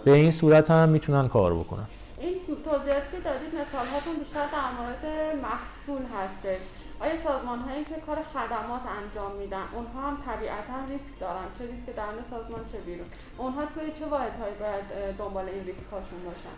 به 0.04 0.12
این 0.12 0.30
صورت 0.30 0.71
هم 0.71 0.88
می‌تونن 0.88 1.28
کار 1.28 1.54
بکنن. 1.54 1.87
این 2.21 2.35
توضیحاتی 2.64 3.06
که 3.12 3.18
دادید 3.25 3.49
مثال 3.49 4.14
بیشتر 4.18 4.47
در 4.52 4.71
مورد 4.78 5.04
محصول 5.42 6.02
هستش. 6.16 6.75
آیا 7.00 7.12
سازمان 7.24 7.58
هایی 7.58 7.84
که 7.84 7.94
کار 8.06 8.16
خدمات 8.32 8.80
انجام 9.00 9.32
میدن 9.40 9.66
اونها 9.74 10.00
هم 10.08 10.16
طبیعتا 10.26 10.76
ریسک 10.90 11.20
دارن؟ 11.20 11.46
چه 11.58 11.64
ریسک 11.64 11.86
درون 11.96 12.22
سازمان 12.30 12.60
چه 12.72 12.78
بیرون؟ 12.86 13.06
اونها 13.38 13.62
توی 13.74 13.84
چه 13.98 14.06
واحد 14.06 14.32
هایی 14.40 14.54
باید 14.60 15.16
دنبال 15.18 15.44
این 15.44 15.64
ریسک 15.64 15.86
هاشون 15.92 16.20
باشن؟ 16.26 16.56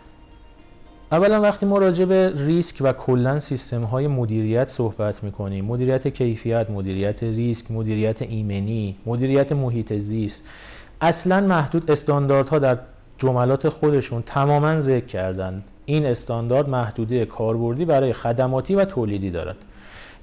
اولا 1.11 1.41
وقتی 1.41 1.65
ما 1.65 1.77
راجع 1.77 2.05
به 2.05 2.33
ریسک 2.35 2.77
و 2.81 2.93
کلا 2.93 3.39
سیستم 3.39 3.83
های 3.83 4.07
مدیریت 4.07 4.69
صحبت 4.69 5.23
می‌کنیم 5.23 5.65
مدیریت 5.65 6.07
کیفیت 6.07 6.69
مدیریت 6.69 7.23
ریسک 7.23 7.71
مدیریت 7.71 8.21
ایمنی 8.21 8.95
مدیریت 9.05 9.51
محیط 9.51 9.93
زیست 9.93 10.47
اصلا 11.01 11.41
محدود 11.41 11.91
استانداردها 11.91 12.59
در 12.59 12.77
جملات 13.17 13.69
خودشون 13.69 14.21
تماما 14.21 14.79
ذکر 14.79 15.05
کردن. 15.05 15.63
این 15.85 16.05
استاندارد 16.05 16.69
محدوده 16.69 17.25
کاربردی 17.25 17.85
برای 17.85 18.13
خدماتی 18.13 18.75
و 18.75 18.85
تولیدی 18.85 19.31
دارد. 19.31 19.55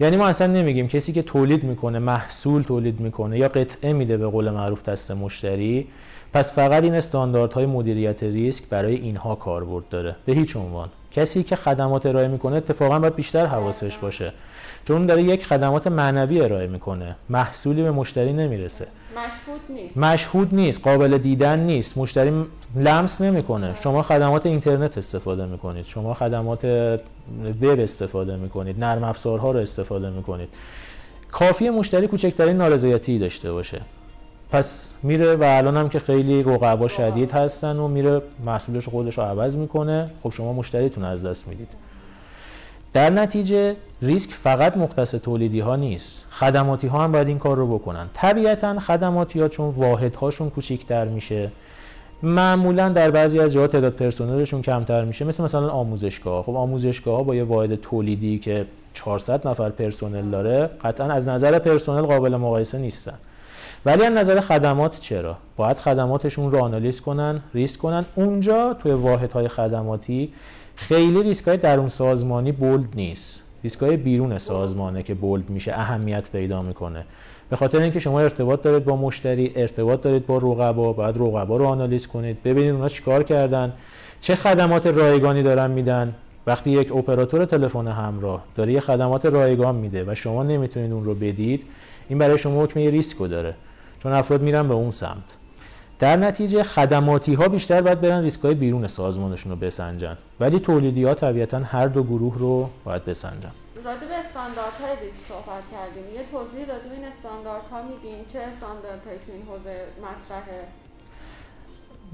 یعنی 0.01 0.17
ما 0.17 0.27
اصلا 0.27 0.47
نمیگیم 0.47 0.89
کسی 0.89 1.13
که 1.13 1.23
تولید 1.23 1.65
می‌کنه 1.65 1.99
محصول 1.99 2.63
تولید 2.63 3.01
می‌کنه 3.01 3.39
یا 3.39 3.49
قطعه 3.49 3.93
میده 3.93 4.17
به 4.17 4.27
قول 4.27 4.51
معروف 4.51 4.83
دست 4.83 5.11
مشتری 5.11 5.87
پس 6.33 6.53
فقط 6.53 6.83
این 6.83 6.95
استانداردهای 6.95 7.67
مدیریت 7.67 8.23
ریسک 8.23 8.65
برای 8.69 8.95
اینها 8.95 9.35
کاربرد 9.35 9.89
داره. 9.89 10.17
به 10.27 10.33
هیچ 10.33 10.57
عنوان. 10.57 10.89
کسی 11.11 11.43
که 11.43 11.57
خدمات 11.57 12.07
ارائه 12.07 12.29
می‌کنه 12.29 12.57
اتفاقا 12.57 12.99
باید 12.99 13.15
بیشتر 13.15 13.47
حواسش 13.47 13.99
باشه. 13.99 14.33
چون 14.85 15.07
داره 15.07 15.23
یک 15.23 15.47
خدمات 15.47 15.87
معنوی 15.87 16.41
ارائه 16.41 16.67
می‌کنه. 16.67 17.17
محصولی 17.31 17.83
به 17.83 17.91
مشتری 17.91 18.33
نمی‌رسه. 18.33 18.87
مشهود 19.13 19.61
نیست. 19.69 19.97
مشهود 19.97 20.55
نیست. 20.55 20.81
قابل 20.83 21.19
دیدن 21.19 21.59
نیست. 21.59 21.99
مشتری 21.99 22.33
لمس 22.77 23.21
نمی‌کنه. 23.21 23.75
شما 23.75 24.03
خدمات 24.03 24.47
اینترنت 24.47 24.99
استفاده 24.99 25.47
می‌کنید. 25.47 25.87
شما 25.87 26.15
خدمات 26.15 26.65
وب 27.63 27.81
استفاده 27.81 28.37
می‌کنید. 28.37 28.85
نرم 28.85 29.05
افزارها 29.05 29.51
رو 29.51 29.59
استفاده 29.59 30.11
می‌کنید. 30.11 30.49
کافی 31.33 31.71
مشتری 31.71 32.07
کوچکترین 32.07 32.57
نارضایتی 32.57 33.19
داشته 33.19 33.53
باشه. 33.53 33.81
پس 34.51 34.91
میره 35.03 35.37
و 35.37 35.43
الان 35.43 35.77
هم 35.77 35.89
که 35.89 35.99
خیلی 35.99 36.43
رقبا 36.43 36.89
شدید 36.89 37.31
هستن 37.31 37.77
و 37.77 37.89
میره 37.89 38.23
محصولش 38.45 38.89
خودش 38.89 39.19
رو 39.19 39.25
عوض 39.25 39.57
می‌کنه. 39.57 40.11
خب 40.23 40.31
شما 40.31 40.53
مشتریتون 40.53 41.05
از 41.05 41.27
دست 41.27 41.49
می‌دید. 41.49 41.69
در 42.93 43.11
نتیجه 43.11 43.77
ریسک 44.03 44.31
فقط 44.31 44.77
مختص 44.77 45.15
تولیدی 45.15 45.61
ها 45.61 45.77
نیست. 45.77 46.25
خدماتی 46.31 46.87
ها 46.87 47.05
هم 47.05 47.13
باید 47.13 47.29
این 47.29 47.39
کار 47.39 47.57
رو 47.57 47.79
بکنن. 47.79 48.07
طبیعتا 48.15 48.79
خدماتی 48.79 49.41
ها 49.41 49.49
چون 49.49 49.71
واحد 49.71 50.15
هاشون 50.15 50.51
کوچیکتر 50.51 51.05
میشه. 51.05 51.51
معمولا 52.23 52.89
در 52.89 53.11
بعضی 53.11 53.41
از 53.41 53.53
جاها 53.53 53.67
تعداد 53.67 53.93
پرسنلشون 53.93 54.63
کمتر 54.63 55.05
میشه. 55.05 55.25
مثل 55.25 55.43
مثلا 55.45 55.69
آموزشگاه 55.69 56.43
خب 56.43 56.55
آموزشگاه 56.55 57.25
با 57.25 57.35
یه 57.35 57.45
واحد 57.45 57.75
تولیدی 57.75 58.39
که 58.39 58.67
400 58.95 59.49
نفر 59.49 59.71
پرسنل 59.71 60.31
داره 60.31 60.71
قطعا 60.85 61.13
از 61.13 61.29
نظر 61.29 61.59
پرسنل 61.59 62.03
قابل 62.03 62.37
مقایسه 62.37 62.79
نیستن. 62.79 63.19
ولی 63.87 64.05
از 64.05 64.13
نظر 64.13 64.41
خدمات 64.41 65.01
چرا؟ 65.01 65.37
باید 65.57 65.77
خدماتشون 65.77 66.53
رو 66.53 66.59
آنالیز 66.59 67.01
کنن 67.01 67.41
ریسک 67.55 67.81
کنن. 67.81 68.05
اونجا 68.15 68.75
توی 68.75 68.93
واحدهای 68.93 69.49
خدماتی 69.49 70.33
خیلی 70.77 71.23
ریسک 71.23 71.49
های 71.49 71.57
درون 71.57 71.89
سازمانی 71.89 72.53
bold 72.53 72.89
نیست. 72.95 73.43
ریسک 73.65 73.81
های 73.81 73.97
بیرون 73.97 74.39
سازمانه 74.39 75.03
که 75.03 75.15
bold 75.15 75.51
میشه 75.51 75.73
اهمیت 75.73 76.31
پیدا 76.31 76.63
می‌کنه. 76.63 77.05
به 77.51 77.57
خاطر 77.57 77.81
اینکه 77.81 78.01
شما 78.01 78.21
ارتباط 78.21 78.63
دارید 78.63 78.85
با 78.85 78.97
مشتری 78.97 79.53
ارتباط 79.57 80.01
دارید 80.01 80.27
با 80.27 80.39
رقبا 80.39 80.93
باید 80.93 81.17
رقبا 81.17 81.57
رو 81.57 81.65
آنالیز 81.65 82.07
کنید 82.07 82.43
ببینید 82.43 82.71
اونا 82.71 82.89
چیکار 82.89 83.23
کردن 83.23 83.73
چه 84.21 84.37
خدمات 84.37 84.87
رایگانی 84.87 85.43
دارن 85.43 85.71
میدن. 85.71 86.15
وقتی 86.47 86.71
یک 86.71 86.93
اپراتور 86.93 87.45
تلفن 87.45 87.89
همراه 87.89 88.45
داره 88.55 88.73
یه 88.73 88.81
خدمات 88.81 89.27
رایگان 89.27 89.75
میده 89.75 90.05
و 90.07 90.15
شما 90.15 90.43
نمی‌تونید 90.43 90.93
اون 90.93 91.05
رو 91.05 91.15
بدید 91.15 91.63
این 92.09 92.19
برای 92.19 92.39
شما 92.39 92.63
حکم 92.63 92.81
ریسک 92.81 93.19
داره. 93.19 93.55
چون 94.03 94.13
افراد 94.13 94.43
میرن 94.43 94.69
به 94.69 94.75
اون 94.75 94.91
سمت. 94.91 95.37
در 95.99 96.17
نتیجه 96.17 96.63
خدماتی 96.63 97.35
ها 97.35 97.49
بیشتر 97.49 97.81
باید 97.81 98.01
برن 98.01 98.23
ریسک 98.23 98.41
های 98.41 98.55
بیرون 98.55 98.87
سازمانشون 98.87 99.53
رو 99.53 99.59
بسنجن. 99.59 100.17
ولی 100.41 100.59
تولیدی 100.59 101.05
ها 101.05 101.15
طبیعتا 101.15 101.59
هر 101.59 101.87
دو 101.87 102.03
گروه 102.03 102.39
رو 102.39 102.69
باید 102.85 103.05
بسنجن. 103.05 103.51
راجع 103.87 104.07
به 104.07 104.15
استانداردهای 104.15 104.91
ریسک 105.03 105.21
صحبت 105.29 105.65
کردیم. 105.73 106.15
یه 106.15 106.21
توضیح 106.33 106.61
راجع 106.61 106.89
به 106.89 106.95
این 106.97 107.05
استانداردها 107.05 107.83
میدین 107.83 108.25
چه 108.33 108.39
استانداردهایی 108.39 109.19
تو 109.27 109.33
این 109.33 109.43
حوزه 109.43 109.77
مطرحه؟ 110.07 110.61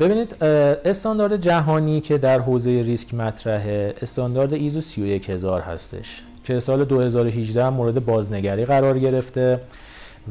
ببینید 0.00 0.44
استاندارد 0.88 1.36
جهانی 1.36 2.00
که 2.00 2.18
در 2.18 2.38
حوزه 2.38 2.70
ریسک 2.70 3.14
مطرحه 3.14 3.94
استاندارد 4.02 4.52
ایزو 4.52 4.80
31000 4.80 5.60
هستش 5.60 6.22
که 6.44 6.60
سال 6.60 6.84
2018 6.84 7.68
مورد 7.70 8.04
بازنگری 8.06 8.64
قرار 8.64 8.98
گرفته 8.98 9.60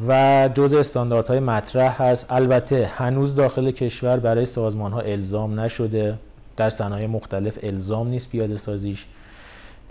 و 0.07 0.49
جز 0.53 0.73
استانداردهای 0.73 1.39
مطرح 1.39 2.01
هست. 2.01 2.31
البته 2.31 2.85
هنوز 2.85 3.35
داخل 3.35 3.71
کشور 3.71 4.19
برای 4.19 4.45
سازمان 4.45 4.91
ها 4.91 4.99
الزام 4.99 5.59
نشده 5.59 6.17
در 6.57 6.69
صنایع 6.69 7.07
مختلف 7.07 7.57
الزام 7.63 8.07
نیست 8.07 8.29
پیاده 8.29 8.57
سازیش 8.57 9.05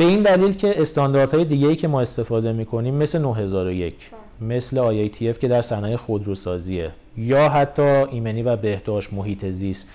به 0.00 0.06
این 0.06 0.22
دلیل 0.22 0.52
که 0.52 0.80
استانداردهای 0.80 1.44
دیگه 1.44 1.68
ای 1.68 1.76
که 1.76 1.88
ما 1.88 2.00
استفاده 2.00 2.52
می‌کنیم 2.52 2.94
مثل 2.94 3.18
9001 3.18 3.94
مثل 4.40 5.08
IATF 5.08 5.38
که 5.38 5.48
در 5.48 5.62
صنایع 5.62 5.96
خودروسازیه 5.96 6.90
یا 7.16 7.48
حتی 7.48 7.82
ایمنی 7.82 8.42
و 8.42 8.56
بهداشت 8.56 9.12
محیط 9.12 9.46
زیست 9.46 9.88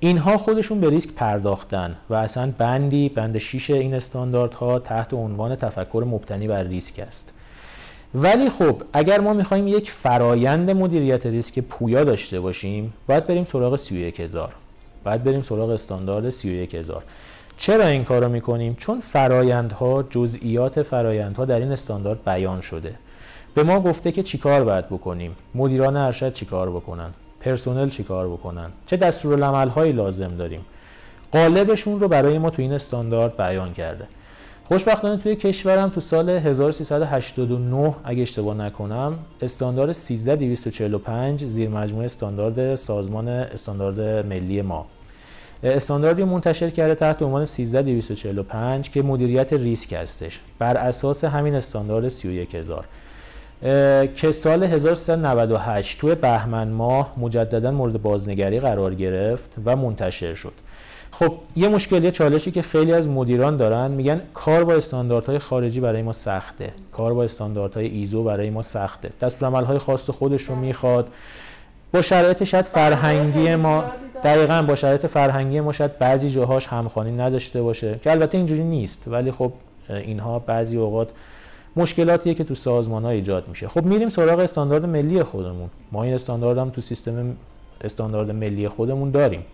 اینها 0.00 0.38
خودشون 0.38 0.80
به 0.80 0.90
ریسک 0.90 1.10
پرداختن 1.10 1.96
و 2.10 2.14
اصلا 2.14 2.52
بندی 2.58 3.08
بند 3.08 3.38
6 3.38 3.70
این 3.70 3.94
استانداردها 3.94 4.78
تحت 4.78 5.14
عنوان 5.14 5.56
تفکر 5.56 6.04
مبتنی 6.08 6.48
بر 6.48 6.62
ریسک 6.62 6.98
است. 6.98 7.32
ولی 8.14 8.50
خب 8.50 8.82
اگر 8.92 9.20
ما 9.20 9.32
می‌خوایم 9.32 9.68
یک 9.68 9.90
فرایند 9.90 10.70
مدیریت 10.70 11.26
ریسک 11.26 11.58
پویا 11.58 12.04
داشته 12.04 12.40
باشیم 12.40 12.92
باید 13.08 13.26
بریم 13.26 13.44
سراغ 13.44 13.76
31000 13.76 14.54
باید 15.04 15.24
بریم 15.24 15.42
سراغ 15.42 15.70
استاندارد 15.70 16.30
31000 16.30 17.02
چرا 17.62 17.86
این 17.86 18.04
کار 18.04 18.24
رو 18.24 18.28
می‌کنیم؟ 18.28 18.76
چون 18.78 19.00
فرایندها 19.00 20.02
جزئیات 20.02 20.82
فرایندها 20.82 21.44
در 21.44 21.60
این 21.60 21.72
استاندارد 21.72 22.24
بیان 22.24 22.60
شده. 22.60 22.94
به 23.54 23.62
ما 23.62 23.80
گفته 23.80 24.12
که 24.12 24.22
چیکار 24.22 24.64
باید 24.64 24.86
بکنیم؟ 24.86 25.36
مدیران 25.54 25.96
ارشد 25.96 26.32
چیکار 26.32 26.70
بکنن؟ 26.70 27.10
پرسنل 27.40 27.88
چیکار 27.88 28.28
بکنن؟ 28.28 28.70
چه 28.86 28.96
دستورالعمل 28.96 29.68
هایی 29.68 29.92
لازم 29.92 30.36
داریم؟ 30.36 30.60
قالبشون 31.32 32.00
رو 32.00 32.08
برای 32.08 32.38
ما 32.38 32.50
تو 32.50 32.62
این 32.62 32.72
استاندارد 32.72 33.36
بیان 33.36 33.72
کرده. 33.72 34.04
خوشبختانه 34.64 35.16
توی 35.16 35.36
کشورم 35.36 35.88
تو 35.88 36.00
سال 36.00 36.28
1389 36.28 37.94
اگه 38.04 38.22
اشتباه 38.22 38.56
نکنم 38.56 39.18
استاندارد 39.42 39.92
13245 39.92 41.44
زیر 41.44 41.68
مجموعه 41.68 42.04
استاندارد 42.04 42.74
سازمان 42.74 43.28
استاندارد 43.28 44.26
ملی 44.26 44.62
ما. 44.62 44.86
استانداردی 45.64 46.24
منتشر 46.24 46.70
کرده 46.70 46.94
تحت 46.94 47.22
عنوان 47.22 47.44
13245 47.44 48.90
که 48.90 49.02
مدیریت 49.02 49.52
ریسک 49.52 49.92
هستش. 49.92 50.40
بر 50.58 50.76
اساس 50.76 51.24
همین 51.24 51.54
استاندارد 51.54 52.08
31000 52.08 52.84
که 54.14 54.32
سال 54.32 54.62
1398 54.64 55.98
توی 55.98 56.14
بهمن 56.14 56.68
ماه 56.68 57.12
مجددا 57.16 57.70
مورد 57.70 58.02
بازنگری 58.02 58.60
قرار 58.60 58.94
گرفت 58.94 59.54
و 59.64 59.76
منتشر 59.76 60.34
شد. 60.34 60.52
خب 61.10 61.38
یه 61.56 61.68
مشکلی 61.68 62.10
چالشی 62.10 62.50
که 62.50 62.62
خیلی 62.62 62.92
از 62.92 63.08
مدیران 63.08 63.56
دارن 63.56 63.90
میگن 63.90 64.20
کار 64.34 64.64
با 64.64 64.74
استانداردهای 64.74 65.38
خارجی 65.38 65.80
برای 65.80 66.02
ما 66.02 66.12
سخته. 66.12 66.72
کار 66.92 67.14
با 67.14 67.24
استانداردهای 67.24 67.86
ایزو 67.86 68.24
برای 68.24 68.50
ما 68.50 68.62
سخته. 68.62 69.10
دستورالعملهای 69.20 69.78
خاص 69.78 70.10
خودش 70.10 70.42
رو 70.42 70.54
می‌خواد. 70.54 71.08
با 71.92 72.02
شرایط 72.02 72.44
شاید 72.44 72.64
فرهنگی 72.64 73.54
ما 73.54 73.84
دقیقا 74.24 74.62
با 74.62 74.74
شرایط 74.74 75.06
فرهنگی 75.06 75.60
ما 75.60 75.72
شاید 75.72 75.98
بعضی 75.98 76.30
جاهاش 76.30 76.66
همخوانی 76.66 77.12
نداشته 77.12 77.62
باشه 77.62 77.98
که 78.02 78.10
البته 78.10 78.38
اینجوری 78.38 78.64
نیست 78.64 79.04
ولی 79.06 79.32
خب 79.32 79.52
اینها 79.88 80.38
بعضی 80.38 80.76
اوقات 80.76 81.10
مشکلاتیه 81.76 82.34
که 82.34 82.44
تو 82.44 82.54
سازمان 82.54 83.04
ها 83.04 83.10
ایجاد 83.10 83.48
میشه. 83.48 83.68
خب 83.68 83.84
میریم 83.84 84.08
سراغ 84.08 84.38
استاندارد 84.38 84.84
ملی 84.84 85.22
خودمون. 85.22 85.70
ما 85.92 86.02
این 86.02 86.14
استاندارد 86.14 86.58
هم 86.58 86.70
تو 86.70 86.80
سیستم 86.80 87.36
استاندارد 87.80 88.30
ملی 88.30 88.68
خودمون 88.68 89.10
داریم. 89.10 89.44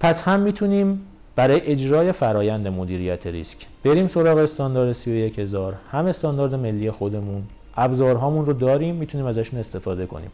پس 0.00 0.22
هم 0.22 0.40
می‌تونیم 0.40 1.00
برای 1.36 1.60
اجرای 1.60 2.12
فرایند 2.12 2.68
مدیریت 2.68 3.26
ریسک 3.26 3.58
بریم 3.84 4.06
سراغ 4.06 4.38
استاندارد 4.38 4.92
31000 4.92 5.74
هم 5.90 6.06
استاندارد 6.06 6.54
ملی 6.54 6.90
خودمون 6.90 7.42
ابزارهامون 7.76 8.46
رو 8.46 8.52
داریم 8.52 8.94
می‌تونیم 8.94 9.26
ازشون 9.26 9.60
استفاده 9.60 10.06
کنیم. 10.06 10.30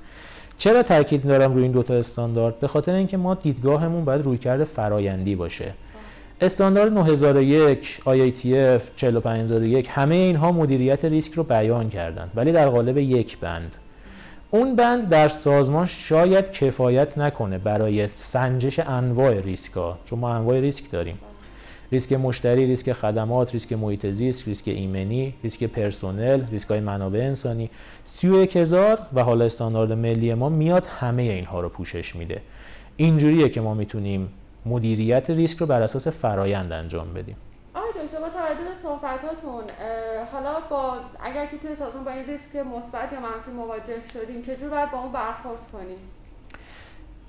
چرا 0.58 0.82
تاکید 0.82 1.26
دارم 1.26 1.54
روی 1.54 1.62
این 1.62 1.72
دوتا 1.72 1.94
استاندارد؟ 1.94 2.60
به 2.60 2.68
خاطر 2.68 2.94
اینکه 2.94 3.16
ما 3.16 3.34
دیدگاهمون 3.34 4.04
باید 4.04 4.22
رویکرد 4.22 4.64
فرایندی 4.64 5.34
باشه. 5.34 5.72
استاندارد 6.40 6.92
9001 6.92 8.00
IATF 8.06 8.82
45001 8.96 9.88
همه 9.90 10.14
اینها 10.14 10.52
مدیریت 10.52 11.04
ریسک 11.04 11.32
رو 11.32 11.42
بیان 11.42 11.88
کردن 11.90 12.30
ولی 12.34 12.52
در 12.52 12.68
قالب 12.68 12.98
یک 12.98 13.38
بند. 13.38 13.76
اون 14.50 14.76
بند 14.76 15.08
در 15.08 15.28
سازمان 15.28 15.86
شاید 15.86 16.52
کفایت 16.52 17.18
نکنه 17.18 17.58
برای 17.58 18.08
سنجش 18.14 18.78
انواع 18.78 19.40
ریسک 19.40 19.72
ها 19.72 19.98
چون 20.04 20.18
ما 20.18 20.34
انواع 20.34 20.60
ریسک 20.60 20.90
داریم. 20.90 21.18
ریسک 21.92 22.12
مشتری، 22.12 22.66
ریسک 22.66 22.92
خدمات، 22.92 23.52
ریسک 23.52 23.72
محیط 23.72 24.06
زیست، 24.06 24.48
ریسک 24.48 24.68
ایمنی، 24.68 25.34
ریسک 25.42 25.64
پرسنل، 25.64 26.42
ریسک 26.50 26.68
های 26.68 26.80
منابع 26.80 27.18
انسانی. 27.18 27.70
31000 28.04 28.98
و 29.14 29.24
حالا 29.24 29.44
استاندارد 29.44 29.92
ملی 29.92 30.34
ما 30.34 30.48
میاد 30.48 30.86
همه 30.86 31.22
اینها 31.22 31.60
رو 31.60 31.68
پوشش 31.68 32.16
میده. 32.16 32.42
اینجوریه 32.96 33.48
که 33.48 33.60
ما 33.60 33.74
می‌تونیم 33.74 34.28
مدیریت 34.66 35.30
ریسک 35.30 35.58
رو 35.58 35.66
بر 35.66 35.82
اساس 35.82 36.08
فرایند 36.08 36.72
انجام 36.72 37.14
بدیم. 37.14 37.36
دکتر 37.74 38.20
با 38.20 38.28
توجه 38.28 38.64
به 38.64 38.74
صحبتاتون 38.82 39.64
حالا 40.32 40.54
با 40.70 40.94
اگر 41.20 41.46
که 41.46 41.58
توی 41.58 41.76
سازمان 41.76 42.04
با 42.04 42.10
این 42.10 42.26
ریسک 42.26 42.56
مثبت 42.56 43.12
یا 43.12 43.20
منفی 43.20 43.50
مواجه 43.56 43.96
شدیم 44.12 44.42
چجور 44.42 44.70
باید 44.70 44.90
با 44.90 44.98
اون 44.98 45.12
برخورد 45.12 45.70
کنیم؟ 45.72 45.98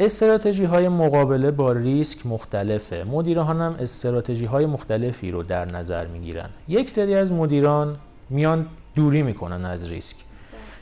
استراتژی 0.02 0.64
های 0.64 0.90
مقابله 0.90 1.52
با 1.52 1.72
ریسک 1.72 2.26
مختلفه. 2.26 3.04
مدیران 3.04 3.62
هم 3.62 3.76
استراتژی 3.80 4.46
های 4.46 4.66
مختلفی 4.66 5.32
رو 5.32 5.44
در 5.44 5.66
نظر 5.66 6.06
می‌گیرن. 6.08 6.50
یک 6.68 6.90
سری 6.90 7.16
از 7.16 7.32
مدیران 7.32 7.96
میان 8.30 8.66
دوری 8.96 9.22
می‌کنن 9.22 9.66
از 9.66 9.90
ریسک. 9.90 10.16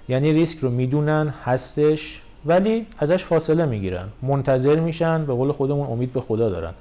یعنی 0.10 0.34
ریسک 0.34 0.58
رو 0.58 0.70
می‌دونن 0.70 1.34
هستش 1.44 2.22
ولی 2.46 2.86
ازش 2.98 3.24
فاصله 3.24 3.66
می‌گیرن. 3.66 4.06
منتظر 4.22 4.80
میشن 4.80 5.26
به 5.26 5.34
قول 5.34 5.52
خودمون 5.52 5.88
امید 5.88 6.14
به 6.14 6.22
خدا 6.22 6.50
دارن. 6.50 6.74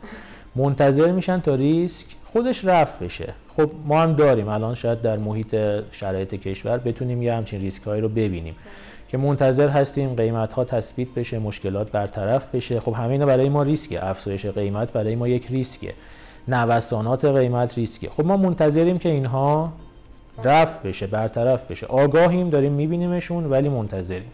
منتظر 0.54 1.12
میشن 1.12 1.40
تا 1.40 1.54
ریسک 1.54 2.06
خودش 2.24 2.64
رفت 2.64 2.98
بشه. 2.98 3.34
خب 3.56 3.70
ما 3.84 4.02
هم 4.02 4.12
داریم. 4.12 4.48
الان 4.48 4.74
شاید 4.74 5.02
در 5.02 5.18
محیط 5.18 5.56
شرایط 5.90 6.34
کشور 6.34 6.78
بتونیم 6.78 7.22
یه 7.22 7.34
همچین 7.34 7.60
ریسک 7.60 7.82
هایی 7.82 8.02
رو 8.02 8.08
ببینیم. 8.08 8.54
که 9.08 9.18
منتظر 9.18 9.68
هستیم 9.68 10.14
قیمت 10.14 10.52
ها 10.52 10.64
تثبیت 10.64 11.08
بشه 11.08 11.38
مشکلات 11.38 11.90
برطرف 11.90 12.54
بشه. 12.54 12.80
خب 12.80 12.92
همین 12.92 13.26
برای 13.26 13.48
ما 13.48 13.62
ریسکه. 13.62 14.06
افزایش 14.06 14.46
قیمت 14.46 14.92
برای 14.92 15.14
ما 15.14 15.28
یک 15.28 15.46
ریسکه. 15.50 15.94
نوسانات 16.48 17.24
قیمت 17.24 17.78
ریسکه. 17.78 18.10
خب 18.16 18.24
ما 18.24 18.36
منتظریم 18.36 18.98
که 18.98 19.08
اینها 19.08 19.72
رفع 20.44 20.88
بشه 20.88 21.06
برطرف 21.06 21.70
بشه. 21.70 21.86
آگاهیم 21.86 22.50
داریم 22.50 22.72
میبینیمشون 22.72 23.44
ولی 23.44 23.68
منتظریم. 23.68 24.30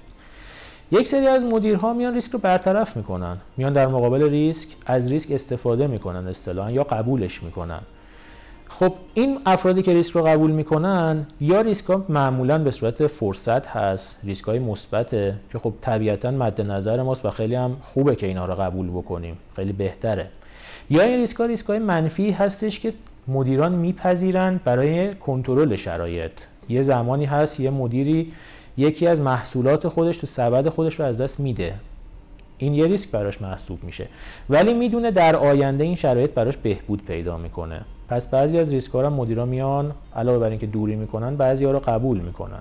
یک 0.92 1.08
سری 1.08 1.26
از 1.26 1.44
مدیرها 1.44 1.92
میان 1.92 2.14
ریسک 2.14 2.32
رو 2.32 2.38
برطرف 2.38 2.96
می‌کنن. 2.96 3.36
میان 3.56 3.72
در 3.72 3.86
مقابل 3.86 4.30
ریسک 4.30 4.68
از 4.86 5.10
ریسک 5.10 5.30
استفاده 5.30 5.86
می‌کنن 5.86 6.26
اصطلاحا 6.28 6.70
یا 6.70 6.84
قبولش 6.84 7.42
می‌کنن. 7.42 7.80
خب 8.72 8.94
این 9.14 9.38
افرادی 9.46 9.82
که 9.82 9.92
ریسک 9.92 10.12
رو 10.14 10.22
قبول 10.22 10.50
می‌کنن 10.50 11.26
یا 11.40 11.60
ریسک 11.60 11.84
ها 11.86 12.04
معمولا 12.08 12.58
به 12.58 12.70
صورت 12.70 13.06
فرصت 13.06 13.66
هست 13.66 14.16
ریسک 14.24 14.44
های 14.44 14.58
مثبته 14.58 15.34
که 15.52 15.58
خب 15.58 15.72
طبیعتا 15.80 16.30
مد 16.30 16.60
نظر 16.60 17.02
ماست 17.02 17.26
و 17.26 17.30
خیلی 17.30 17.54
هم 17.54 17.76
خوبه 17.82 18.16
که 18.16 18.26
اینا 18.26 18.44
رو 18.44 18.54
قبول 18.54 18.90
بکنیم 18.90 19.38
خیلی 19.56 19.72
بهتره. 19.72 20.28
یا 20.90 21.02
این 21.02 21.18
ریسک 21.18 21.36
ها 21.36 21.46
ریسک 21.46 21.66
های 21.66 21.78
منفی 21.78 22.30
هستش 22.30 22.80
که 22.80 22.92
مدیران 23.28 23.72
میپذیرن 23.72 24.60
برای 24.64 25.14
کنترل 25.14 25.76
شرایط. 25.76 26.32
یه 26.68 26.82
زمانی 26.82 27.24
هست 27.24 27.60
یه 27.60 27.70
مدیری 27.70 28.32
یکی 28.76 29.06
از 29.06 29.20
محصولات 29.20 29.88
خودش 29.88 30.16
تو 30.16 30.26
سبد 30.26 30.68
خودش 30.68 31.00
رو 31.00 31.06
از 31.06 31.20
دست 31.20 31.40
میده. 31.40 31.74
این 32.58 32.74
یه 32.74 32.86
ریسک 32.86 33.10
براش 33.10 33.42
محسوب 33.42 33.84
میشه. 33.84 34.06
ولی 34.50 34.74
می‌دونه 34.74 35.10
در 35.10 35.36
آینده 35.36 35.84
این 35.84 35.94
شرایط 35.94 36.30
براش 36.30 36.56
بهبود 36.56 37.04
پیدا 37.04 37.36
می‌کنه. 37.36 37.80
پس 38.12 38.26
بعضی 38.26 38.58
از 38.58 38.72
ریسک 38.72 38.90
ها 38.90 39.10
مدیرا 39.10 39.46
میان 39.46 39.92
علاوه 40.16 40.38
بر 40.38 40.50
اینکه 40.50 40.66
دوری 40.66 40.96
می‌کنن 40.96 41.36
بعضی 41.36 41.64
ها 41.64 41.70
رو 41.70 41.78
قبول 41.78 42.18
می‌کنن. 42.18 42.58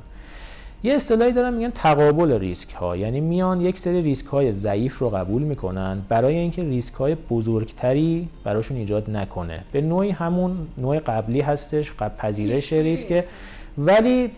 یه 0.83 0.93
اصطلاحی 0.93 1.31
دارن 1.31 1.53
میگن 1.53 1.69
تقابل 1.69 2.39
ریسک 2.39 2.73
ها 2.73 2.97
یعنی 2.97 3.19
میان 3.19 3.61
یک 3.61 3.79
سری 3.79 4.01
ریسک 4.01 4.25
های 4.25 4.51
ضعیف 4.51 4.97
رو 4.99 5.09
قبول 5.09 5.41
می‌کنن 5.41 6.01
برای 6.09 6.35
اینکه 6.35 6.63
ریسک 6.63 6.93
های 6.93 7.15
بزرگتری 7.29 8.27
براشون 8.43 8.77
ایجاد 8.77 9.09
نکنه. 9.09 9.63
به 9.71 9.81
نوعی 9.81 10.09
همون 10.09 10.57
نوع 10.77 10.99
قبلی 10.99 11.41
هستش 11.41 11.91
قبل 11.91 12.15
پذیرش 12.15 12.73
ریسک 12.73 13.23
ولی 13.77 14.31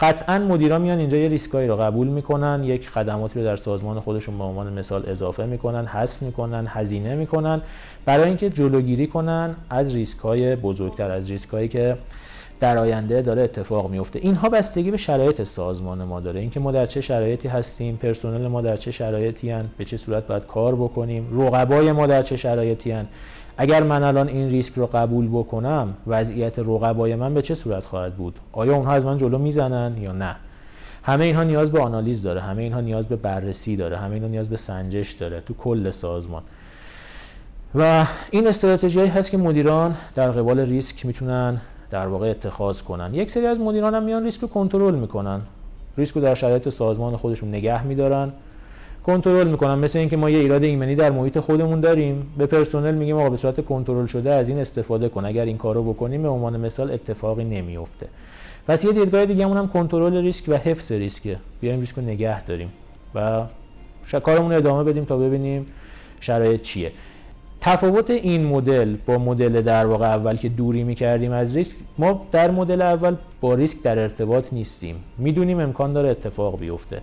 قطعا 0.00 0.38
مدیرا 0.38 0.78
میان 0.78 0.98
اینجا 0.98 1.18
یه 1.18 1.28
ریسکایی 1.28 1.68
رو 1.68 1.76
قبول 1.76 2.06
می‌کنن 2.08 2.64
یک 2.64 2.88
خدماتی 2.88 3.38
رو 3.38 3.44
در 3.44 3.56
سازمان 3.56 4.00
خودشون 4.00 4.38
به 4.38 4.44
عنوان 4.44 4.72
مثال 4.72 5.04
اضافه 5.06 5.46
می‌کنن 5.46 5.86
حذف 5.86 6.22
می‌کنن 6.22 6.66
هزینه 6.68 7.14
می‌کنن. 7.14 7.60
برای 8.04 8.26
اینکه 8.26 8.50
جلوگیری 8.50 9.06
کنن 9.06 9.54
از 9.70 9.94
ریسکای 9.94 10.56
بزرگتر 10.56 11.10
از 11.10 11.30
ریسکایی 11.30 11.68
که 11.68 11.96
در 12.60 12.78
آینده 12.78 13.22
داره 13.22 13.42
اتفاق 13.42 13.90
میفته 13.90 14.18
اینها 14.18 14.48
بستگی 14.48 14.90
به 14.90 14.96
شرایط 14.96 15.42
سازمان 15.42 16.04
ما 16.04 16.20
داره. 16.20 16.40
اینکه 16.40 16.60
ما 16.60 16.72
در 16.72 16.86
چه 16.86 17.00
شرایطی 17.00 17.48
هستیم 17.48 17.96
پرسنل 17.96 18.46
ما 18.46 18.60
در 18.60 18.76
چه 18.76 18.90
شرایطی 18.90 19.50
هن، 19.50 19.64
به 19.78 19.84
چه 19.84 19.96
صورت 19.96 20.26
باید 20.26 20.46
کار 20.46 20.74
بکنیم 20.74 21.40
رقبای 21.40 21.92
ما 21.92 22.06
در 22.06 22.22
چه 22.22 22.36
شرایطی 22.36 22.90
هن. 22.90 23.06
اگر 23.60 23.82
من 23.82 24.02
الان 24.02 24.28
این 24.28 24.48
ریسک 24.48 24.74
رو 24.74 24.86
قبول 24.86 25.28
بکنم 25.28 25.94
وضعیت 26.06 26.58
رقبای 26.58 27.14
من 27.14 27.34
به 27.34 27.42
چه 27.42 27.54
صورت 27.54 27.84
خواهد 27.84 28.14
بود؟ 28.14 28.38
آیا 28.52 28.74
اونها 28.74 28.92
از 28.92 29.04
من 29.04 29.16
جلو 29.16 29.38
می‌زنن 29.38 29.96
یا 29.96 30.12
نه؟ 30.12 30.36
همه 31.02 31.24
اینها 31.24 31.42
نیاز 31.42 31.72
به 31.72 31.80
آنالیز 31.80 32.22
داره 32.22 32.40
همه 32.40 32.62
اینها 32.62 32.80
نیاز 32.80 33.06
به 33.06 33.16
بررسی 33.16 33.76
داره 33.76 33.96
همه 33.96 34.14
اینها 34.14 34.28
نیاز 34.28 34.50
به 34.50 34.56
سنجش 34.56 35.12
داره 35.12 35.40
تو 35.40 35.54
کل 35.54 35.90
سازمان. 35.90 36.42
و 37.74 38.06
این 38.30 38.46
استراتژی 38.46 39.06
هست 39.06 39.30
که 39.30 39.36
مدیران 39.36 39.94
در 40.14 40.30
قبال 40.30 40.60
ریسک 40.60 41.06
می‌تونن 41.06 41.60
در 41.90 42.06
واقع 42.06 42.30
اتخاذ 42.30 42.82
کنن. 42.82 43.14
یک 43.14 43.30
سری 43.30 43.46
از 43.46 43.60
مدیران 43.60 43.94
هم 43.94 44.02
میان 44.02 44.24
ریسک 44.24 44.40
رو 44.40 44.48
کنترل 44.48 44.94
می‌کنن. 44.94 45.40
ریسک 45.96 46.14
رو 46.14 46.20
در 46.20 46.34
شرایط 46.34 46.68
سازمان 46.68 47.16
خودشون 47.16 47.48
نگه 47.48 47.86
میدارن. 47.86 48.32
کنترل 49.08 49.48
می‌کنن. 49.48 49.74
مثل 49.74 49.98
اینکه 49.98 50.16
ما 50.16 50.30
یه 50.30 50.38
ایراد 50.38 50.64
ایمنی 50.64 50.94
در 50.94 51.10
محیط 51.10 51.38
خودمون 51.38 51.80
داریم. 51.80 52.26
به 52.38 52.46
پرسنل 52.46 52.94
میگیم 52.94 53.16
آقا 53.16 53.30
به 53.30 53.36
صورت 53.36 53.64
کنترل 53.64 54.06
شده 54.06 54.32
از 54.32 54.48
این 54.48 54.58
استفاده 54.58 55.08
کن. 55.08 55.24
اگر 55.24 55.44
این 55.44 55.56
کارو 55.56 55.92
بکنیم 55.92 56.22
به 56.22 56.28
عنوان 56.28 56.60
مثال 56.60 56.90
اتفاقی 56.90 57.44
نمیفته 57.44 58.06
پس 58.66 58.84
یه 58.84 58.92
دیدگاه 58.92 59.26
دیگه 59.26 59.46
هم 59.46 59.68
کنترل 59.68 60.16
ریسک 60.16 60.44
و 60.48 60.54
حفظ 60.54 60.92
ریسکه. 60.92 61.36
بیایم 61.60 61.80
ریسک 61.80 61.94
رو 61.96 62.02
نگه 62.02 62.44
داریم 62.44 62.68
و 63.14 63.42
کارمون 64.20 64.52
ادامه 64.52 64.84
بدیم 64.84 65.04
تا 65.04 65.16
ببینیم 65.16 65.66
شرایط 66.20 66.62
چیه. 66.62 66.92
تفاوت 67.60 68.10
این 68.10 68.44
مدل 68.44 68.96
با 69.06 69.18
مدل 69.18 69.60
در 69.62 69.86
واقع 69.86 70.06
اول 70.06 70.36
که 70.36 70.48
دوری 70.48 70.84
می‌کردیم 70.84 71.32
از 71.32 71.56
ریسک 71.56 71.76
ما 71.98 72.26
در 72.32 72.50
مدل 72.50 72.82
اول 72.82 73.16
با 73.40 73.54
ریسک 73.54 73.82
در 73.82 73.98
ارتباط 73.98 74.52
نیستیم. 74.52 74.96
می‌دونیم 75.18 75.60
امکان 75.60 75.92
داره 75.92 76.08
اتفاق 76.08 76.58
بیفته. 76.58 77.00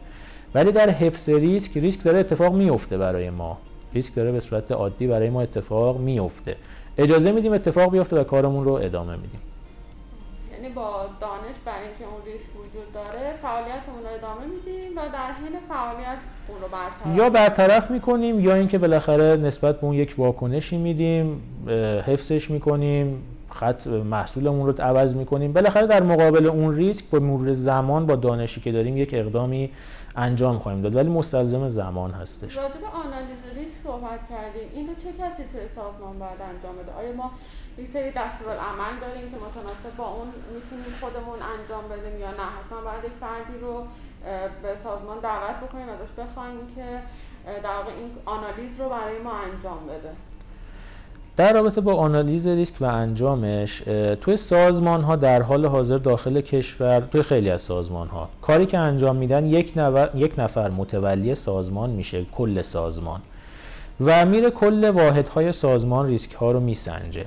ولی 0.56 0.72
در 0.72 0.90
حفظ 0.90 1.30
ریسک 1.30 1.78
ریسک 1.78 2.04
داره 2.04 2.20
اتفاق 2.20 2.54
میفته 2.54 2.98
برای 2.98 3.30
ما. 3.30 3.58
ریسک 3.94 4.16
داره 4.16 4.32
به 4.32 4.40
صورت 4.40 4.72
عادی 4.72 5.08
برای 5.08 5.30
ما 5.30 5.42
اتفاق 5.42 6.00
میفته. 6.00 6.56
اجازه 6.98 7.32
میدیم 7.32 7.54
اتفاق 7.54 7.92
بیفته 7.92 8.20
و 8.20 8.24
کارمون 8.24 8.66
رو 8.66 8.72
ادامه 8.72 9.16
میدیم. 9.16 9.40
یعنی 10.54 10.74
با 10.74 10.92
دانش 11.22 11.56
برای 11.66 11.80
اینکه 11.80 12.04
اون 12.04 12.22
ریسک 12.26 12.50
وجود 12.56 12.94
داره 12.94 13.34
فعالیتمون 13.42 14.04
رو 14.04 14.10
ادامه 14.18 14.46
میدیم 14.56 14.98
و 14.98 15.02
در 15.14 15.32
حین 15.32 15.60
فعالیت 15.70 16.18
اون 16.48 16.62
رو 16.62 16.68
برطرف 16.68 17.18
یا 17.18 17.30
برطرف 17.30 17.92
می‌کنیم 17.92 18.40
یا 18.40 18.56
اینکه 18.56 18.78
بالاخره 18.78 19.36
نسبت 19.36 19.80
به 19.80 19.88
اون 19.88 19.96
یک 19.96 20.16
واکنشی 20.18 20.78
میدیم 20.78 21.42
حفظش 22.06 22.52
می‌کنیم 22.52 23.24
خط 23.52 23.88
محصولمون 23.88 24.68
رو 24.68 24.82
عوض 24.82 25.16
می‌کنیم. 25.16 25.54
بالاخره 25.54 25.88
در 25.88 26.04
مقابل 26.04 26.46
اون 26.46 26.76
ریسک 26.76 27.06
با 27.10 27.20
مرور 27.20 27.54
زمان 27.54 28.06
با 28.06 28.16
دانشی 28.16 28.62
که 28.62 28.72
داریم 28.72 28.98
یک 28.98 29.10
اقدامی 29.14 29.70
انجام 30.18 30.60
خواهیم 30.60 30.82
داد 30.82 30.96
ولی 30.96 31.10
مستلزم 31.10 31.70
زمان 31.70 32.12
هستش. 32.12 32.58
راجع 32.58 32.78
به 32.78 32.88
آنالیز 32.88 33.38
ریسک 33.56 33.78
صحبت 33.84 34.20
کردیم. 34.30 34.70
اینو 34.74 34.94
چه 34.94 35.10
کسی 35.14 35.44
توی 35.52 35.62
سازمان 35.76 36.20
باید 36.20 36.42
انجام 36.42 36.76
بده؟ 36.76 36.92
آیا 36.92 37.14
ما 37.14 37.32
یک 37.78 37.90
سری 37.90 38.10
عمل 38.10 39.00
داریم 39.02 39.32
که 39.32 39.38
متناسب 39.46 39.98
با 39.98 40.08
اون 40.08 40.28
می‌تونیم 40.56 40.94
خودمون 41.02 41.40
انجام 41.56 41.84
بدیم 41.90 42.20
یا 42.20 42.32
نه؟ 42.32 42.46
حتما 42.58 42.82
باید 42.82 43.04
یک 43.04 43.12
فردی 43.20 43.58
رو 43.62 43.88
به 44.64 44.76
سازمان 44.84 45.20
دعوت 45.20 45.56
بکنیم 45.56 45.90
ازش 45.90 46.12
بخوایم 46.18 46.60
که 46.76 46.88
در 47.64 47.76
واقع 47.78 47.92
این 47.92 48.12
آنالیز 48.26 48.80
رو 48.80 48.90
برای 48.90 49.20
ما 49.20 49.32
انجام 49.32 49.88
بده. 49.88 50.12
در 51.38 51.54
رابطه 51.54 51.82
با 51.82 51.96
آنالیز 51.96 52.48
ریسک 52.48 52.82
و 52.82 52.86
انجامش 52.86 53.84
توی 54.22 54.38
سازمان 54.38 55.02
ها 55.02 55.16
در 55.16 55.42
حال 55.42 55.66
حاضر 55.66 55.98
داخل 55.98 56.42
کشور 56.42 57.00
توی 57.12 57.24
خیلی 57.24 57.50
از 57.50 57.62
سازمان 57.62 58.08
ها 58.08 58.30
کاری 58.42 58.66
که 58.66 58.78
انجام 58.78 59.16
میدن 59.16 59.46
یک, 59.46 59.74
یک 60.16 60.34
نفر 60.38 60.70
متولی 60.70 61.36
سازمان 61.36 61.90
میشه 61.90 62.26
کل 62.32 62.62
سازمان. 62.62 63.22
و 64.02 64.26
میره 64.26 64.50
کل 64.50 64.90
واحدهای 64.90 65.52
سازمان 65.52 66.08
ریسک 66.08 66.32
ها 66.32 66.52
رو 66.52 66.60
میسنجه. 66.60 67.26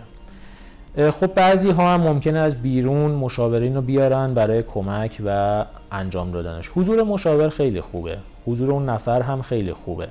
خب 1.20 1.26
بعضی 1.26 1.70
ها 1.70 1.94
هم 1.94 2.00
ممکنه 2.00 2.38
از 2.38 2.62
بیرون 2.62 3.10
مشاورین 3.10 3.74
رو 3.74 3.82
بیارن 3.82 4.34
برای 4.34 4.62
کمک 4.62 5.22
و 5.26 5.64
انجام 5.92 6.30
دادنش. 6.30 6.70
حضور 6.74 7.02
مشاور 7.02 7.48
خیلی 7.48 7.80
خوبه. 7.80 8.16
حضور 8.46 8.70
اون 8.70 8.88
نفر 8.88 9.22
هم 9.22 9.42
خیلی 9.42 9.72
خوبه. 9.72 10.08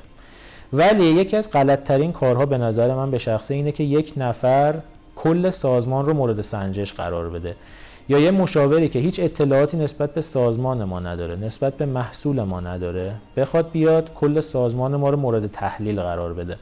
ولی 0.74 1.06
یکی 1.06 1.38
از 1.38 1.52
غلطترین 1.52 2.12
کارها 2.12 2.46
به 2.46 2.58
نظر 2.58 2.94
من 2.96 3.12
به 3.12 3.18
شخصه 3.18 3.54
اینه 3.54 3.72
که 3.72 3.84
یک 3.84 4.14
نفر 4.18 4.76
کل 5.16 5.50
سازمان 5.50 6.06
رو 6.06 6.14
مورد 6.14 6.42
سنجش 6.42 6.94
قرار 6.94 7.30
بده. 7.30 7.56
یا 8.10 8.20
یه 8.20 8.32
مشاوری 8.32 8.90
که 8.90 9.00
هیچ 9.00 9.20
اطلاعاتی 9.20 9.78
نسبت 9.78 10.14
به 10.14 10.22
سازمان 10.22 10.84
ما 10.84 11.00
نداره 11.00 11.36
نسبت 11.36 11.74
به 11.74 11.86
محصول 11.86 12.42
ما 12.42 12.60
نداره 12.60 13.14
بخواد 13.38 13.72
بیاد 13.72 14.14
کل 14.14 14.40
سازمان 14.40 14.96
ما 14.96 15.10
رو 15.10 15.18
مورد 15.18 15.52
تحلیل 15.52 16.02
قرار 16.02 16.34
بده. 16.34 16.58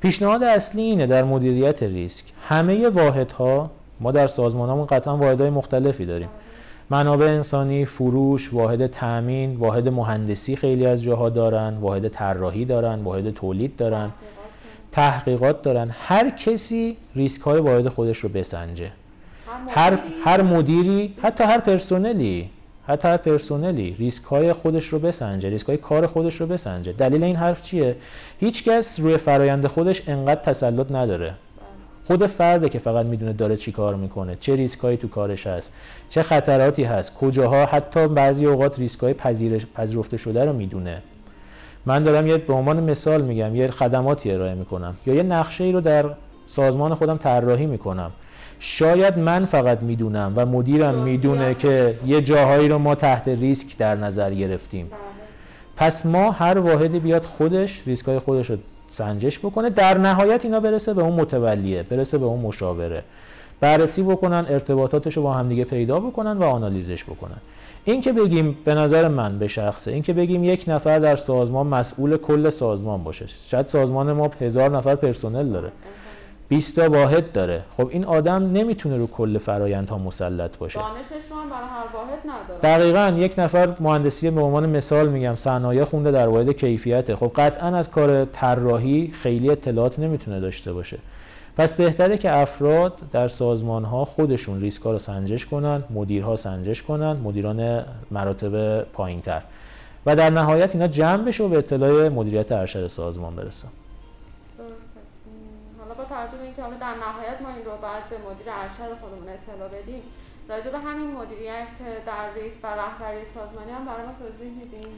پیشنهاد 0.00 0.42
اصلی 0.42 0.82
اینه 0.82 1.06
در 1.06 1.24
مدیریت 1.24 1.82
ریسک. 1.82 2.24
همه 2.48 2.88
واحدها 2.88 3.70
ما 4.00 4.12
در 4.12 4.26
سازمانمون 4.26 4.86
قطعا 4.86 5.16
واحدهای 5.16 5.50
مختلفی 5.50 6.06
داریم. 6.06 6.28
منابع 6.90 7.26
انسانی، 7.26 7.84
فروش، 7.84 8.52
واحد 8.52 8.86
تأمین، 8.86 9.56
واحد 9.56 9.88
مهندسی 9.88 10.56
خیلی 10.56 10.86
از 10.86 11.02
جاها 11.02 11.28
دارن، 11.28 11.76
واحد 11.76 12.08
طراحی 12.08 12.64
دارن، 12.64 13.02
واحد 13.02 13.30
تولید 13.30 13.76
دارن، 13.76 14.10
تحقیقات 14.92 15.62
دارن. 15.62 15.90
هر 15.92 16.30
کسی 16.30 16.96
ریسک 17.16 17.40
های 17.40 17.60
واحد 17.60 17.88
خودش 17.88 18.18
رو 18.18 18.28
بسنجه. 18.28 18.90
هر 19.68 19.98
هر 20.24 20.42
مدیری 20.42 21.14
حتی 21.22 21.44
هر 21.44 21.58
پرسنلی 21.58 22.50
حتی 22.86 23.08
هر 23.08 23.16
پرسنلی 23.16 23.96
ریسک 23.98 24.24
های 24.24 24.52
خودش 24.52 24.86
رو 24.86 24.98
بسنجه 24.98 25.48
ریسک 25.48 25.66
های 25.66 25.76
کار 25.76 26.06
خودش 26.06 26.40
رو 26.40 26.46
بسنجه 26.46 26.92
دلیل 26.92 27.24
این 27.24 27.36
حرف 27.36 27.62
چیه 27.62 27.96
هیچ 28.40 28.64
کس 28.64 29.00
روی 29.00 29.16
فرایند 29.16 29.66
خودش 29.66 30.08
انقدر 30.08 30.40
تسلط 30.40 30.92
نداره 30.92 31.34
خود 32.10 32.26
فرده 32.26 32.68
که 32.68 32.78
فقط 32.78 33.06
می‌دونه 33.06 33.32
داره 33.32 33.56
چی 33.56 33.72
کار 33.72 33.94
می‌کنه 33.94 34.36
چه 34.40 34.56
ریسکایی 34.56 34.96
تو 34.96 35.08
کارش 35.08 35.46
هست 35.46 35.72
چه 36.08 36.22
خطراتی 36.22 36.84
هست 36.84 37.14
کجاها 37.14 37.64
حتی 37.64 38.08
بعضی 38.08 38.46
اوقات 38.46 38.78
ریسکای 38.78 39.14
پذیرش 39.14 39.66
پذیرفته 39.74 40.16
شده 40.16 40.44
رو 40.44 40.52
می‌دونه. 40.52 41.02
من 41.86 42.04
دارم 42.04 42.26
یه 42.26 42.36
به 42.36 42.52
عنوان 42.52 42.82
مثال 42.82 43.22
میگم 43.22 43.56
یه 43.56 43.66
خدماتی 43.66 44.32
ارائه 44.32 44.54
می‌کنم 44.54 44.94
یا 45.06 45.14
یه 45.14 45.22
نقشه 45.22 45.64
ای 45.64 45.72
رو 45.72 45.80
در 45.80 46.04
سازمان 46.46 46.94
خودم 46.94 47.16
طراحی 47.16 47.66
می‌کنم. 47.66 48.10
شاید 48.60 49.18
من 49.18 49.44
فقط 49.44 49.82
می‌دونم 49.82 50.32
و 50.36 50.46
مدیرم 50.46 50.94
می‌دونه 50.94 51.54
که 51.54 51.94
یه 52.06 52.20
جاهایی 52.20 52.68
رو 52.68 52.78
ما 52.78 52.94
تحت 52.94 53.28
ریسک 53.28 53.78
در 53.78 53.94
نظر 53.94 54.34
گرفتیم. 54.34 54.86
بله. 54.86 54.98
پس 55.76 56.06
ما 56.06 56.30
هر 56.30 56.58
واحدی 56.58 56.98
بیاد 56.98 57.24
خودش 57.24 57.82
ریسکای 57.86 58.18
خودش 58.18 58.50
رو 58.50 58.56
سنجش 58.90 59.38
بکنه. 59.38 59.70
در 59.70 59.98
نهایت 59.98 60.44
اینا 60.44 60.60
برسه 60.60 60.94
به 60.94 61.02
اون 61.02 61.20
متولیه 61.20 61.82
برسه 61.82 62.18
به 62.18 62.24
اون 62.24 62.40
مشاوره. 62.40 63.02
بررسی 63.60 64.02
بکنن 64.02 64.46
ارتباطاتش 64.48 65.16
رو 65.16 65.22
با 65.22 65.32
همدیگه 65.32 65.64
پیدا 65.64 66.00
بکنن 66.00 66.32
و 66.32 66.44
آنالیزش 66.44 67.04
بکنن. 67.04 67.36
این 67.84 68.00
که 68.00 68.12
بگیم 68.12 68.58
به 68.64 68.74
نظر 68.74 69.08
من 69.08 69.38
به 69.38 69.48
شخصه 69.48 69.90
این 69.90 70.02
که 70.02 70.12
بگیم 70.12 70.44
یک 70.44 70.64
نفر 70.68 70.98
در 70.98 71.16
سازمان 71.16 71.66
مسئول 71.66 72.16
کل 72.16 72.50
سازمان 72.50 73.04
باشه. 73.04 73.26
شاید 73.26 73.68
سازمان 73.68 74.12
ما 74.12 74.30
هزار 74.40 74.76
نفر 74.76 74.94
پرسنل 74.94 75.48
داره. 75.48 75.72
20 76.50 76.76
تا 76.76 76.90
واحد 76.90 77.32
داره. 77.32 77.62
خب 77.76 77.88
این 77.88 78.04
آدم 78.04 78.52
نمی‌تونه 78.52 78.96
رو 78.96 79.06
کل 79.06 79.38
فرایندها 79.38 79.98
مسلط 79.98 80.56
باشه. 80.56 80.80
دانشش 80.80 81.30
رو 81.30 81.36
هم 81.36 81.50
برای 81.50 81.68
هر 81.68 81.94
واحد 81.94 82.18
نداره. 82.24 82.60
دقیقا 82.78 83.18
یک 83.18 83.34
نفر 83.38 83.76
مهندسی 83.80 84.30
به 84.30 84.40
عنوان 84.40 84.68
مثال 84.68 85.08
میگم 85.08 85.34
صنایع 85.34 85.84
خونده 85.84 86.10
در 86.10 86.28
واحد 86.28 86.52
کیفیته. 86.52 87.16
خب 87.16 87.32
قطعا 87.36 87.76
از 87.76 87.90
کار 87.90 88.24
طراحی 88.24 89.12
خیلی 89.22 89.50
اطلاعات 89.50 89.98
نمی‌تونه 89.98 90.40
داشته 90.40 90.72
باشه. 90.72 90.98
پس 91.56 91.74
بهتره 91.74 92.18
که 92.18 92.36
افراد 92.36 92.92
در 93.12 93.28
سازمان 93.28 93.84
ها 93.84 94.04
خودشون 94.04 94.60
ریسک 94.60 94.82
ها 94.82 94.92
رو 94.92 94.98
سنجش 94.98 95.46
کنن 95.46 95.82
مدیرها 95.90 96.36
سنجش 96.36 96.82
کنن 96.82 97.12
مدیران 97.12 97.84
مراتب 98.10 98.82
پایین 98.82 99.20
تر 99.20 99.42
و 100.06 100.16
در 100.16 100.30
نهایت 100.30 100.74
اینا 100.74 100.86
جمع 100.86 101.24
بشه 101.24 101.44
و 101.44 101.48
به 101.48 101.58
اطلاع 101.58 102.08
مدیریت 102.08 102.52
ارشد 102.52 102.86
سازمان 102.86 103.36
برسن. 103.36 103.68
توجه 106.12 106.42
اینکه 106.42 106.62
حالا 106.62 106.76
در 106.86 106.94
نهایت 107.04 107.38
ما 107.42 107.48
این 107.56 107.64
رو 107.64 107.74
بعد 107.86 108.02
به 108.10 108.16
مدیر 108.28 108.48
ارشد 108.62 108.90
خودمون 109.00 109.28
اطلاع 109.28 109.68
بدیم 109.68 110.02
راجع 110.48 110.70
به 110.70 110.78
همین 110.78 111.10
مدیریت 111.10 111.68
در 112.06 112.24
ریس 112.34 112.56
و 112.62 112.66
رهبری 112.66 113.24
سازمانی 113.34 113.70
هم 113.70 113.84
برای 113.84 114.06
ما 114.06 114.12
توضیح 114.18 114.52
میدیم 114.60 114.90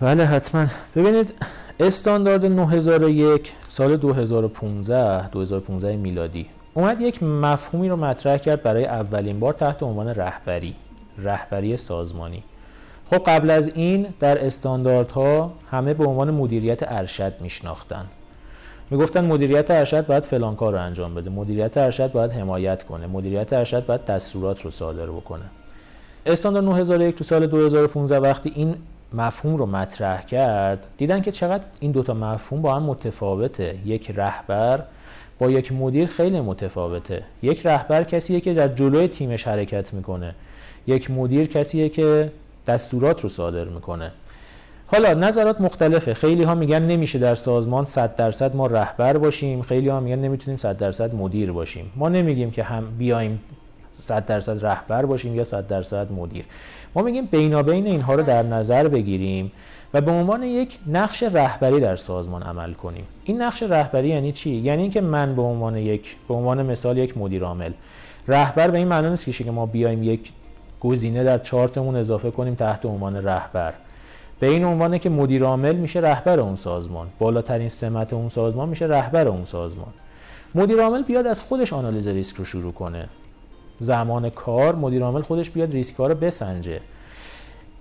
بله 0.00 0.24
حتما. 0.24 0.66
ببینید 0.96 1.34
استاندارد 1.80 2.46
9001 2.46 3.52
سال 3.68 3.96
2015 3.96 5.28
2015 5.28 5.96
میلادی. 5.96 6.46
اومد 6.74 7.00
یک 7.00 7.22
مفهومی 7.22 7.88
رو 7.88 7.96
مطرح 7.96 8.36
کرد 8.38 8.62
برای 8.62 8.84
اولین 8.84 9.40
بار 9.40 9.52
تحت 9.52 9.82
عنوان 9.82 10.08
رهبری 10.08 10.76
رهبری 11.18 11.76
سازمانی. 11.76 12.42
خب 13.10 13.18
قبل 13.18 13.50
از 13.50 13.68
این 13.68 14.14
در 14.20 14.46
استانداردها 14.46 15.52
همه 15.70 15.94
به 15.94 16.04
عنوان 16.04 16.30
مدیریت 16.30 16.92
ارشد 16.92 17.32
میشناختن. 17.40 18.06
می‌گفتن 18.90 19.24
مدیریت 19.24 19.70
ارشد 19.70 20.06
باید 20.06 20.22
فلان 20.22 20.54
کار 20.54 20.72
رو 20.72 20.82
انجام 20.82 21.14
بده. 21.14 21.30
مدیریت 21.30 21.76
ارشد 21.76 22.12
باید 22.12 22.32
حمایت 22.32 22.82
کنه. 22.82 23.06
مدیریت 23.06 23.52
ارشد 23.52 23.86
باید 23.86 24.04
دستورات 24.04 24.62
رو 24.62 24.70
صادر 24.70 25.06
بکنه. 25.06 25.44
استاندارد 26.26 26.64
9001 26.64 27.16
تو 27.16 27.24
سال 27.24 27.46
2015 27.46 28.18
وقتی 28.18 28.52
این 28.54 28.74
مفهوم 29.12 29.56
رو 29.56 29.66
مطرح 29.66 30.22
کرد 30.22 30.86
دیدن 30.96 31.20
که 31.20 31.32
چقدر 31.32 31.64
این 31.80 31.92
دوتا 31.92 32.14
مفهوم 32.14 32.62
با 32.62 32.74
هم 32.74 32.82
متفاوته. 32.82 33.74
یک 33.84 34.10
رهبر 34.14 34.82
با 35.38 35.50
یک 35.50 35.72
مدیر 35.72 36.06
خیلی 36.06 36.40
متفاوته. 36.40 37.22
یک 37.42 37.66
رهبر 37.66 38.04
کسیه 38.04 38.40
که 38.40 38.54
در 38.54 38.68
جلوی 38.68 39.08
تیمش 39.08 39.48
حرکت 39.48 39.94
می‌کنه. 39.94 40.34
یک 40.86 41.10
مدیر 41.10 41.46
کسیه 41.46 41.88
که 41.88 42.32
دستورات 42.66 43.20
رو 43.20 43.28
صادر 43.28 43.64
می‌کنه. 43.64 44.12
حالا 44.86 45.14
نظرات 45.14 45.60
مختلفه. 45.60 46.14
خیلی 46.14 46.42
ها 46.42 46.54
میگن 46.54 46.82
نمیشه 46.82 47.18
در 47.18 47.34
سازمان 47.34 47.86
100 47.86 48.16
درصد 48.16 48.56
ما 48.56 48.66
رهبر 48.66 49.18
باشیم. 49.18 49.62
خیلی 49.62 49.88
ها 49.88 50.00
میگن 50.00 50.18
نمی‌تونیم 50.18 50.56
100 50.56 50.76
درصد 50.76 51.14
مدیر 51.14 51.52
باشیم. 51.52 51.92
ما 51.96 52.08
نمیگیم 52.08 52.50
که 52.50 52.62
هم 52.62 52.84
بیایم 52.98 53.40
100 54.00 54.26
درصد 54.26 54.64
رهبر 54.66 55.06
باشیم 55.06 55.34
یا 55.36 55.44
100 55.44 55.68
درصد 55.68 56.12
مدیر. 56.12 56.44
ما 56.94 57.02
میگیم 57.02 57.26
بینابین 57.26 57.86
اینها 57.86 58.14
رو 58.14 58.22
در 58.22 58.42
نظر 58.42 58.88
بگیریم 58.88 59.52
و 59.94 60.00
به 60.00 60.10
عنوان 60.10 60.42
یک 60.42 60.78
نقش 60.86 61.22
رهبری 61.22 61.80
در 61.80 61.96
سازمان 61.96 62.42
عمل 62.42 62.72
کنیم. 62.72 63.04
این 63.24 63.42
نقش 63.42 63.62
رهبری 63.62 64.08
یعنی 64.08 64.32
چی؟ 64.32 64.50
یعنی 64.50 64.82
اینکه 64.82 65.00
من 65.00 65.36
به 65.36 65.42
عنوان 65.42 65.76
یک 65.76 66.16
به 66.28 66.34
عنوان 66.34 66.66
مثال 66.66 66.98
یک 66.98 67.18
مدیر 67.18 67.44
عامل 67.44 67.72
رهبر 68.28 68.70
به 68.70 68.78
این 68.78 68.88
معنی 68.88 69.10
نیست 69.10 69.30
که 69.30 69.50
ما 69.50 69.66
بیایم 69.66 70.02
یک 70.02 70.32
گزینه 70.80 71.24
در 71.24 71.38
چارتمون 71.38 71.96
اضافه 71.96 72.30
کنیم 72.30 72.54
تحت 72.54 72.86
عنوان 72.86 73.16
رهبر. 73.16 73.72
به 74.40 74.46
این 74.46 74.64
عنوانه 74.64 74.98
که 74.98 75.10
مدیر 75.10 75.44
عامل 75.44 75.76
میشه 75.76 76.00
رهبر 76.00 76.40
اون 76.40 76.56
سازمان. 76.56 77.08
بالاترین 77.18 77.68
سمت 77.68 78.12
اون 78.12 78.28
سازمان 78.28 78.68
میشه 78.68 78.84
رهبر 78.84 79.28
اون 79.28 79.44
سازمان. 79.44 79.92
مدیر 80.54 80.80
عامل 80.80 81.02
بیاد 81.02 81.26
از 81.26 81.40
خودش 81.40 81.72
آنالیز 81.72 82.08
ریسک 82.08 82.36
رو 82.36 82.44
شروع 82.44 82.72
کنه. 82.72 83.08
زمان 83.78 84.30
کار 84.30 84.74
مدیر 84.74 85.02
عامل 85.02 85.22
خودش 85.22 85.50
بیاد 85.50 85.72
ریسک 85.72 85.94
ها 85.94 86.06
رو 86.06 86.14
بسنجه. 86.14 86.80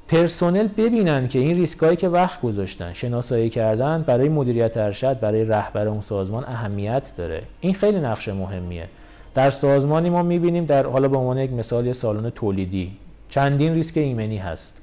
پرسنل 0.08 0.68
ببینن 0.68 1.28
که 1.28 1.40
این 1.40 1.56
ریسک 1.56 1.80
هایی 1.80 1.96
که 1.96 2.10
وقت 2.10 2.42
گذاشتن 2.42 2.94
شناسایی 2.94 3.50
کردن 3.50 4.04
برای 4.08 4.30
مدیریت 4.30 4.78
ارشد 4.78 5.20
برای 5.20 5.46
رهبر 5.46 5.88
اون 5.88 6.02
سازمان 6.02 6.44
اهمیت 6.44 7.12
داره. 7.18 7.42
این 7.60 7.74
خیلی 7.74 8.00
نقش 8.00 8.28
مهمیه. 8.30 8.88
در 9.36 9.50
سازمانی 9.50 10.10
ما 10.10 10.24
می‌بینیم 10.24 10.66
در 10.66 10.86
حالا 10.86 11.08
به 11.08 11.18
عنوان 11.18 11.38
یک 11.38 11.52
مثال 11.52 11.92
سالن 11.92 12.30
تولیدی. 12.30 12.92
چندین 13.30 13.74
ریسک 13.74 13.98
ایمنی 13.98 14.38
هست. 14.38 14.82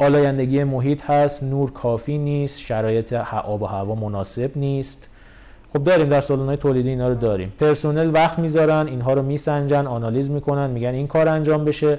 آلایندگی 0.00 0.64
محیط 0.64 1.04
هست 1.04 1.42
نور 1.42 1.72
کافی 1.72 2.18
نیست 2.18 2.60
شرایط 2.60 3.12
آب 3.12 3.62
و 3.62 3.66
هوا 3.66 3.94
مناسب 3.94 4.50
نیست. 4.56 5.08
خب 5.72 5.84
داریم 5.84 6.08
در 6.08 6.20
سالن‌های 6.20 6.56
تولیدی 6.56 6.88
اینا 6.88 7.08
رو 7.08 7.14
داریم. 7.14 7.52
پرسنل 7.60 8.14
وقت 8.14 8.38
می‌ذارن 8.38 8.86
اینها 8.86 9.12
رو 9.12 9.22
میسنجن 9.22 9.86
آنالیز 9.86 10.30
می‌کنن 10.30 10.70
میگن 10.70 10.88
این 10.88 11.06
کار 11.06 11.28
انجام 11.28 11.64
بشه 11.64 11.98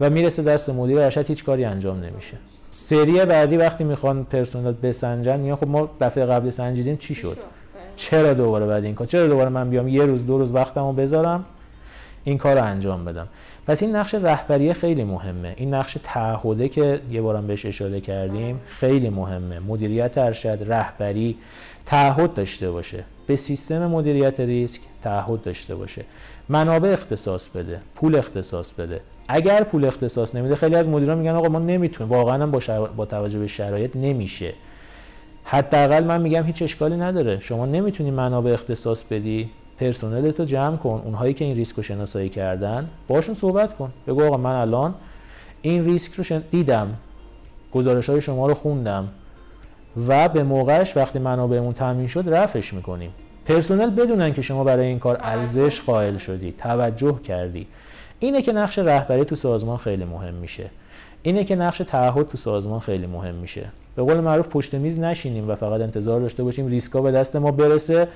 و 0.00 0.10
می‌رسه 0.10 0.42
دست 0.42 0.70
مدیر 0.70 1.00
ارشد 1.00 1.26
هیچ 1.26 1.44
کاری 1.44 1.64
انجام 1.64 2.04
نمیشه. 2.04 2.36
سری 2.70 3.24
بعدی 3.24 3.56
وقتی 3.56 3.84
می‌خوان 3.84 4.24
پرسنل 4.24 4.72
بسنجن 4.82 5.40
میگن 5.40 5.56
خب 5.56 5.68
ما 5.68 5.90
دفعه 6.00 6.26
قبل 6.26 6.50
سنجیدیم 6.50 6.96
چی 6.96 7.14
شد؟ 7.14 7.36
چرا 7.96 8.34
دوباره 8.34 8.66
بعد 8.66 8.84
این 8.84 8.94
کار؟ 8.94 9.06
چرا 9.06 9.26
دوباره 9.26 9.48
من 9.48 9.70
بیام 9.70 9.88
یه 9.88 10.02
روز 10.02 10.26
دو 10.26 10.38
روز 10.38 10.52
وقتمو 10.52 10.92
بذارم؟ 10.92 11.44
این 12.24 12.38
کار 12.38 12.56
رو 12.56 12.64
انجام 12.64 13.04
بدم. 13.04 13.28
پس 13.66 13.82
این 13.82 13.96
نقش 13.96 14.14
رهبری 14.14 14.72
خیلی 14.72 15.04
مهمه. 15.04 15.54
این 15.56 15.74
نقش 15.74 15.96
تعهده 16.02 16.68
که 16.68 17.00
یه 17.10 17.20
بارم 17.22 17.46
بهش 17.46 17.66
اشاره 17.66 18.00
کردیم 18.00 18.60
خیلی 18.66 19.10
مهمه. 19.10 19.58
مدیریت 19.58 20.18
ارشد 20.18 20.58
رهبری 20.66 21.36
تعهد 21.86 22.34
داشته 22.34 22.70
باشه. 22.70 23.04
به 23.26 23.36
سیستم 23.36 23.86
مدیریت 23.86 24.40
ریسک 24.40 24.80
تعهد 25.02 25.42
داشته 25.42 25.74
باشه. 25.74 26.04
منابع 26.48 26.88
اختصاص 26.88 27.48
بده 27.48 27.80
پول 27.94 28.16
اختصاص 28.16 28.72
بده. 28.72 29.00
اگر 29.28 29.64
پول 29.64 29.84
اختصاص 29.84 30.34
نمیده 30.34 30.56
خیلی 30.56 30.76
از 30.76 30.88
مدیران 30.88 31.18
میگن 31.18 31.34
آقا 31.34 31.48
ما 31.48 31.58
نمی‌تونیم. 31.58 32.12
واقعا 32.12 32.46
با, 32.46 32.60
شر... 32.60 32.80
با 32.80 33.06
توجه 33.06 33.38
به 33.38 33.46
شرایط 33.46 33.96
نمیشه. 33.96 34.52
حداقل 35.44 36.04
من 36.04 36.20
میگم 36.20 36.44
هیچ 36.44 36.62
اشکالی 36.62 36.96
نداره. 36.96 37.40
شما 37.40 37.66
نمی‌تونی 37.66 38.10
منابع 38.10 38.52
اختصاص 38.52 39.04
بدی. 39.04 39.50
پرسنل 39.78 40.30
تو 40.30 40.44
جمع 40.44 40.76
کن. 40.76 41.02
اونهایی 41.04 41.34
که 41.34 41.44
این 41.44 41.56
ریسک 41.56 41.76
رو 41.76 41.82
شناسایی 41.82 42.28
کردن 42.28 42.88
باشون 43.08 43.34
صحبت 43.34 43.76
کن. 43.76 43.92
بگو 44.06 44.24
آقا 44.24 44.36
من 44.36 44.54
الان 44.54 44.94
این 45.62 45.84
ریسک 45.84 46.14
رو 46.14 46.24
شن... 46.24 46.42
دیدم. 46.50 46.94
گزارش 47.72 48.10
های 48.10 48.20
شما 48.20 48.46
رو 48.46 48.54
خوندم. 48.54 49.08
و 50.08 50.28
به 50.28 50.42
موقعش 50.42 50.96
وقتی 50.96 51.18
منابعمون 51.18 51.72
تامین 51.72 52.06
شد 52.06 52.24
رفعش 52.26 52.74
می‌کنیم. 52.74 53.10
پرسنل 53.46 53.90
بدونن 53.90 54.32
که 54.32 54.42
شما 54.42 54.64
برای 54.64 54.86
این 54.86 54.98
کار 54.98 55.18
ارزش 55.20 55.80
قائل 55.80 56.16
شدی 56.16 56.54
توجه 56.58 57.18
کردی. 57.24 57.66
اینه 58.20 58.42
که 58.42 58.52
نقش 58.52 58.78
رهبری 58.78 59.24
تو 59.24 59.34
سازمان 59.34 59.76
خیلی 59.76 60.04
مهم 60.04 60.34
میشه. 60.34 60.70
اینه 61.22 61.44
که 61.44 61.56
نقش 61.56 61.78
تعهد 61.78 62.28
تو 62.28 62.36
سازمان 62.36 62.80
خیلی 62.80 63.06
مهم 63.06 63.34
میشه. 63.34 63.64
به 63.96 64.02
قول 64.02 64.20
معروف 64.20 64.48
پشت 64.48 64.74
میز 64.74 64.98
نشینیم 64.98 65.50
و 65.50 65.54
فقط 65.54 65.80
انتظار 65.80 66.20
داشته 66.20 66.42
باشیم 66.42 66.66
ریسکا 66.66 67.02
به 67.02 67.12
دست 67.12 67.36
ما 67.36 67.50
برسه. 67.50 68.08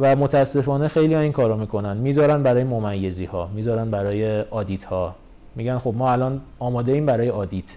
و 0.00 0.16
متاسفانه 0.16 0.88
خیلی 0.88 1.14
ها 1.14 1.20
این 1.20 1.32
کارو 1.32 1.56
می‌کنن. 1.56 1.96
می‌ذارن 1.96 2.42
برای 2.42 2.64
ممیزی 2.64 3.24
ها 3.24 3.50
می‌ذارن 3.54 3.90
برای 3.90 4.40
آدیت 4.40 4.84
ها 4.84 5.14
میگن 5.56 5.78
خب 5.78 5.94
ما 5.96 6.12
الان 6.12 6.40
آماده 6.58 6.92
ایم 6.92 7.06
برای 7.06 7.30
audit. 7.30 7.76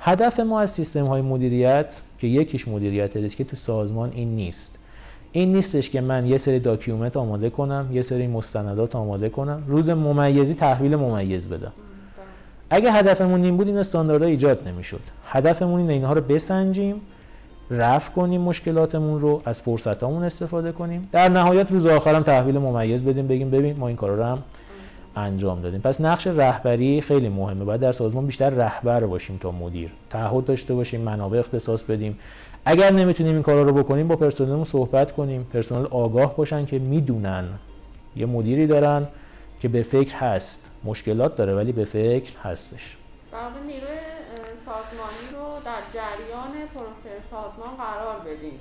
هدف 0.00 0.40
ما 0.40 0.60
از 0.60 0.70
سیستم 0.70 1.06
های 1.06 1.22
مدیریت 1.22 2.00
که 2.18 2.26
یکیش 2.26 2.68
مدیریت 2.68 3.16
ریسک 3.16 3.42
تو 3.42 3.56
سازمان 3.56 4.12
این 4.14 4.36
نیست. 4.36 4.78
این 5.32 5.52
نیستش 5.52 5.90
که 5.90 6.00
من 6.00 6.26
یه 6.26 6.38
سری 6.38 6.58
document 6.58 7.16
آماده 7.16 7.50
کنم 7.50 7.88
یه 7.92 8.02
سری 8.02 8.26
مستندات 8.26 8.96
آماده 8.96 9.28
کنم. 9.28 9.62
روز 9.66 9.90
ممیزی 9.90 10.54
تحویل 10.54 10.96
ممیز 10.96 11.48
بدم. 11.48 11.72
اگه 12.70 12.92
هدفمون 12.92 13.44
این 13.44 13.56
بود 13.56 13.66
این 13.66 13.76
استانداردها 13.76 14.28
ایجاد 14.28 14.68
نمی‌شد. 14.68 15.00
هدفمون 15.26 15.80
اینه 15.80 15.92
اینها 15.92 16.12
رو 16.12 16.20
بسنجیم. 16.20 17.00
رفع 17.70 18.12
کنیم 18.12 18.40
مشکلاتمون 18.40 19.20
رو 19.20 19.42
از 19.44 19.62
فرصتامون 19.62 20.24
استفاده 20.24 20.72
کنیم. 20.72 21.08
در 21.12 21.28
نهایت 21.28 21.72
روز 21.72 21.86
آخرم 21.86 22.22
تحویل 22.22 22.58
ممیز 22.58 23.02
بدیم 23.02 23.26
بگیم 23.26 23.50
ببین 23.50 23.76
ما 23.76 23.88
این 23.88 23.96
کارا 23.96 24.14
رو 24.14 24.24
هم 24.24 24.42
انجام 25.16 25.62
دادیم. 25.62 25.80
پس 25.80 26.00
نقش 26.00 26.26
رهبری 26.26 27.00
خیلی 27.00 27.28
مهمه. 27.28 27.64
باید 27.64 27.80
در 27.80 27.92
سازمان 27.92 28.26
بیشتر 28.26 28.50
رهبر 28.50 29.06
باشیم 29.06 29.38
تا 29.42 29.50
مدیر. 29.50 29.90
تعهد 30.10 30.44
داشته 30.44 30.74
باشیم 30.74 31.00
منابع 31.00 31.38
اختصاص 31.38 31.82
بدیم. 31.82 32.18
اگر 32.64 32.92
نمی‌تونیم 32.92 33.32
این 33.32 33.42
کارا 33.42 33.62
رو 33.62 33.72
بکنیم 33.72 34.08
با 34.08 34.16
پرسنلمون 34.16 34.64
صحبت 34.64 35.12
کنیم. 35.12 35.46
پرسنل 35.52 35.86
آگاه 35.90 36.36
باشن 36.36 36.66
که 36.66 36.78
می‌دونن 36.78 37.44
یه 38.16 38.26
مدیری 38.26 38.66
دارن 38.66 39.06
که 39.60 39.68
به 39.68 39.82
فکر 39.82 40.16
هست. 40.16 40.70
مشکلات 40.84 41.36
داره 41.36 41.54
ولی 41.54 41.72
به 41.72 41.84
فکر 41.84 42.32
هستش. 42.44 42.96
نیروی 43.66 43.80
سازمانی 44.66 45.26
رو 45.32 45.46
در 45.64 45.82
جریان 45.94 46.37
پروسه 46.78 47.12
سازمان 47.30 47.74
قرار 47.84 48.18
بدیم 48.18 48.60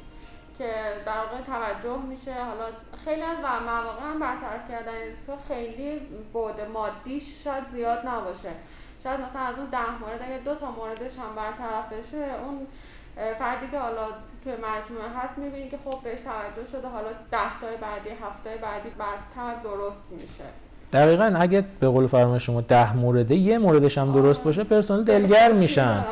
که 0.58 0.72
در 1.06 1.22
واقع 1.24 1.40
توجه 1.54 1.98
میشه. 2.12 2.34
حالا 2.34 2.68
خیلی 3.06 3.22
از 3.22 3.38
مواقع 3.72 4.04
هم 4.12 4.20
برطرف 4.20 4.64
کردن 4.70 4.92
خیلی 5.48 5.92
بود 6.34 6.58
مادیش 6.74 7.26
شاید 7.44 7.64
زیاد 7.74 8.00
نباشه. 8.08 8.52
شاید 9.04 9.20
مثلا 9.20 9.42
از 9.42 9.56
اون 9.58 9.70
ده 9.78 9.92
مورد 10.02 10.22
اگه 10.22 10.40
دو 10.46 10.56
تا 10.56 10.72
موردش 10.72 11.14
هم 11.22 11.32
برطرف 11.42 11.86
بشه 11.94 12.24
اون 12.44 12.58
فردی 13.40 13.68
که 13.72 13.80
حالا 13.80 14.06
توی 14.44 14.54
مجموعه 14.54 15.10
هست 15.18 15.38
می‌بینی 15.38 15.70
که 15.70 15.78
خب 15.86 15.98
بهش 16.04 16.20
توجه 16.20 16.70
شده 16.72 16.88
حالا 16.88 17.10
ده 17.32 17.60
تای 17.62 17.78
بعدی 17.78 18.10
هفته 18.10 18.50
بعدی 18.62 18.90
برتر 18.90 19.54
درست 19.64 20.04
میشه. 20.12 20.44
دقیقا 20.94 21.34
اگه 21.40 21.64
به 21.80 21.88
قول 21.88 22.08
فرما 22.08 22.40
شما 22.40 22.62
ده 22.62 22.96
مورده 22.96 23.36
یه 23.36 23.58
موردش 23.58 23.98
هم 23.98 24.12
درست 24.12 24.44
باشه 24.44 24.64
پرسنل 24.64 25.04
دلگر 25.04 25.52
میشن. 25.52 26.06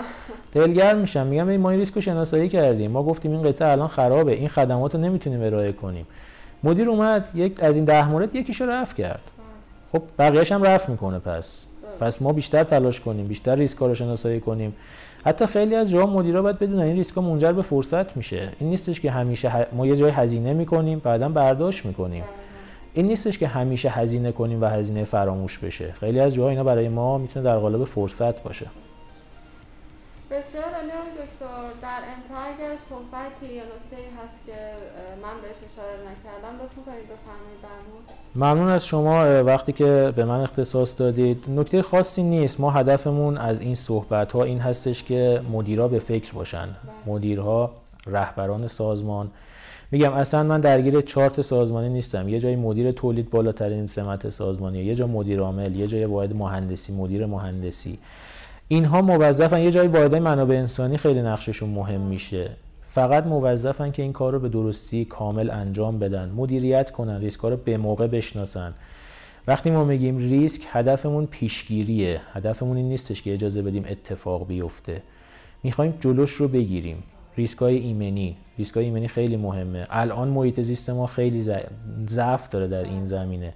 دلگر 0.55 0.95
میشن 0.95 1.27
میگم 1.27 1.57
ما 1.57 1.69
این 1.69 1.79
ریسک 1.79 1.93
رو 1.93 2.01
شناسایی 2.01 2.49
کردیم. 2.49 2.91
ما 2.91 3.03
گفتیم 3.03 3.31
این 3.31 3.43
قطعه 3.43 3.67
الان 3.67 3.87
خرابه. 3.87 4.31
این 4.31 4.47
خدمات 4.47 4.95
رو 4.95 5.01
نمی‌تونیم 5.01 5.43
ارائه 5.43 5.71
کنیم. 5.71 6.07
مدیر 6.63 6.89
اومد 6.89 7.29
یک 7.35 7.63
از 7.63 7.75
این 7.75 7.85
ده 7.85 8.09
مورد 8.09 8.35
یکیشو 8.35 8.65
رفع 8.65 8.95
کرد. 8.95 9.21
خب 9.91 10.01
بقیهش 10.19 10.51
هم 10.51 10.63
رفع 10.63 10.91
می‌کنه 10.91 11.19
پس. 11.19 11.65
پس 11.99 12.21
ما 12.21 12.33
بیشتر 12.33 12.63
تلاش 12.63 12.99
کنیم 12.99 13.27
بیشتر 13.27 13.55
ریسک 13.55 13.77
رو 13.77 13.95
شناسایی 13.95 14.39
کنیم. 14.39 14.75
حتی 15.25 15.45
خیلی 15.45 15.75
از 15.75 15.89
جاها 15.89 16.05
مدیرا 16.13 16.41
باید 16.41 16.59
بدونن 16.59 16.81
این 16.81 16.95
ریسک 16.95 17.17
منجر 17.17 17.51
به 17.51 17.61
فرصت 17.61 18.17
میشه. 18.17 18.49
این 18.59 18.69
نیستش 18.69 19.01
که 19.01 19.11
همیشه 19.11 19.67
ما 19.73 19.87
یه 19.87 19.95
جای 19.95 20.11
هزینه 20.11 20.53
می‌کنیم 20.53 20.99
بعدا 20.99 21.29
برداشت 21.29 21.85
می‌کنیم. 21.85 22.23
این 22.93 23.05
نیستش 23.05 23.37
که 23.37 23.47
همیشه 23.47 23.89
هزینه 23.89 24.31
کنیم 24.31 24.61
و 24.61 24.65
هزینه 24.65 25.03
فراموش 25.03 25.57
بشه. 25.57 25.93
خیلی 25.99 26.19
از 26.19 26.33
جاها 26.33 26.49
اینا 26.49 26.63
برای 26.63 26.89
ما 26.89 27.17
می‌تونه 27.17 27.45
در 27.45 27.57
قالب 27.57 27.85
فرصت 27.85 28.43
باشه. 28.43 28.65
بسیار 30.31 30.63
عالی 30.63 31.11
دکتر. 31.21 31.81
در 31.81 32.01
انتها 32.15 32.41
اگر 32.43 32.77
صحبتی 32.89 33.53
یا 33.53 33.63
نکته 33.63 33.97
هست 34.19 34.45
که 34.45 34.57
من 35.23 35.41
بهش 35.41 35.55
اشاره 35.71 35.97
نکردم 36.01 36.55
لطف 36.63 36.75
کنید 36.85 37.03
بفرمایید 37.03 37.65
ممنون 38.35 38.67
از 38.67 38.85
شما 38.85 39.43
وقتی 39.43 39.71
که 39.71 40.13
به 40.15 40.25
من 40.25 40.39
اختصاص 40.39 40.99
دادید. 40.99 41.43
نکته 41.47 41.81
خاصی 41.81 42.23
نیست 42.23 42.59
ما 42.59 42.71
هدفمون 42.71 43.37
از 43.37 43.59
این 43.59 43.75
صحبت 43.75 44.31
ها 44.31 44.43
این 44.43 44.59
هستش 44.59 45.03
که 45.03 45.41
مدیرها 45.51 45.87
به 45.87 45.99
فکر 45.99 46.33
باشن. 46.33 46.65
بله. 46.65 47.15
مدیرها 47.15 47.71
رهبران 48.07 48.67
سازمان. 48.67 49.31
میگم 49.91 50.13
اصلا 50.13 50.43
من 50.43 50.61
درگیر 50.61 51.01
چارت 51.01 51.41
سازمانی 51.41 51.89
نیستم. 51.89 52.29
یه 52.29 52.39
جای 52.39 52.55
مدیر 52.55 52.91
تولید 52.91 53.29
بالاترین 53.29 53.87
سمت 53.87 54.29
سازمانی 54.29 54.83
یه 54.83 54.95
جا 54.95 55.07
مدیر 55.07 55.39
عامل 55.39 55.75
یه 55.75 55.87
جای 55.87 56.05
واحد 56.05 56.35
مهندسی 56.35 56.93
مدیر 56.93 57.25
مهندسی. 57.25 57.99
اینها 58.67 59.01
موظفن 59.01 59.59
یه 59.59 59.71
جای 59.71 59.87
واحد 59.87 60.15
منابع 60.15 60.55
انسانی 60.55 60.97
خیلی 60.97 61.21
نقششون 61.21 61.69
مهم 61.69 62.01
میشه. 62.01 62.49
فقط 62.89 63.25
موظفن 63.25 63.91
که 63.91 64.01
این 64.01 64.13
کار 64.13 64.33
رو 64.33 64.39
به 64.39 64.49
درستی 64.49 65.05
کامل 65.05 65.49
انجام 65.49 65.99
بدن. 65.99 66.29
مدیریت 66.29 66.91
کنن 66.91 67.19
ریسک 67.19 67.39
رو 67.39 67.57
به 67.57 67.77
موقع 67.77 68.07
بشناسن. 68.07 68.73
وقتی 69.47 69.71
ما 69.71 69.83
میگیم 69.83 70.17
ریسک 70.17 70.61
هدفمون 70.71 71.25
پیشگیریه. 71.25 72.21
هدفمون 72.33 72.77
این 72.77 72.89
نیستش 72.89 73.21
که 73.21 73.33
اجازه 73.33 73.61
بدیم 73.61 73.85
اتفاق 73.89 74.47
بیفته. 74.47 75.01
می‌خوایم 75.63 75.93
جلوش 75.99 76.31
رو 76.31 76.47
بگیریم. 76.47 77.03
ریسک 77.37 77.57
های 77.57 77.77
ایمنی. 77.77 78.37
ریسک 78.57 78.75
های 78.75 78.85
ایمنی 78.85 79.07
خیلی 79.07 79.37
مهمه. 79.37 79.85
الان 79.89 80.27
محیط 80.27 80.61
زیست 80.61 80.89
ما 80.89 81.07
خیلی 81.07 81.41
ضعف 82.07 82.49
داره 82.49 82.67
در 82.67 82.83
این 82.83 83.05
زمینه. 83.05 83.53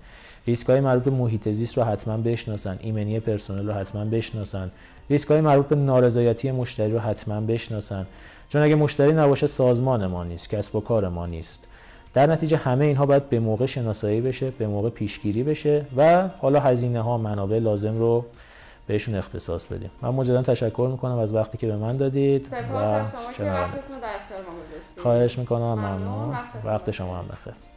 ریسک 0.47 0.69
های 0.69 0.79
مربوط 0.79 1.03
به 1.03 1.11
محیط 1.11 1.49
زیست 1.49 1.77
رو 1.77 1.83
حتما 1.83 2.17
بشناسن. 2.17 2.77
ایمنی 2.81 3.19
پرسنل 3.19 3.67
رو 3.67 3.73
حتما 3.73 4.05
بشناسن. 4.05 4.71
ریسک 5.09 5.27
های 5.27 5.41
مربوط 5.41 5.65
به 5.65 5.75
نارضایتی 5.75 6.51
مشتری 6.51 6.91
رو 6.91 6.99
حتما 6.99 7.41
بشناسن. 7.41 8.07
چون 8.49 8.61
اگه 8.61 8.75
مشتری 8.75 9.11
نباشه 9.11 9.47
سازمان 9.47 10.07
ما 10.07 10.23
نیست 10.23 10.49
کسب 10.49 10.75
و 10.75 10.79
کار 10.81 11.09
ما 11.09 11.25
نیست. 11.25 11.67
در 12.13 12.27
نتیجه 12.27 12.57
همه 12.57 12.85
اینها 12.85 13.05
باید 13.05 13.29
به 13.29 13.39
موقع 13.39 13.65
شناسایی 13.65 14.21
بشه 14.21 14.51
به 14.51 14.67
موقع 14.67 14.89
پیشگیری 14.89 15.43
بشه 15.43 15.85
و 15.97 16.27
حالا 16.27 16.59
هزینه 16.59 17.01
ها 17.01 17.17
منابع 17.17 17.59
لازم 17.59 17.99
رو 17.99 18.25
بهشون 18.87 19.15
اختصاص 19.15 19.65
بدیم. 19.65 19.89
من 20.01 20.09
مجددا 20.09 20.41
تشکر 20.41 20.89
می‌کنم 20.91 21.17
از 21.17 21.33
وقتی 21.33 21.57
که 21.57 21.67
به 21.67 21.75
من 21.75 21.97
دادید 21.97 22.47
و 22.75 23.03
خواهش 24.97 25.39
می‌کنم 25.39 25.73
ممنون. 25.73 26.37
وقت 26.65 26.91
شما 26.91 27.17
هم 27.17 27.25
بخیر. 27.31 27.68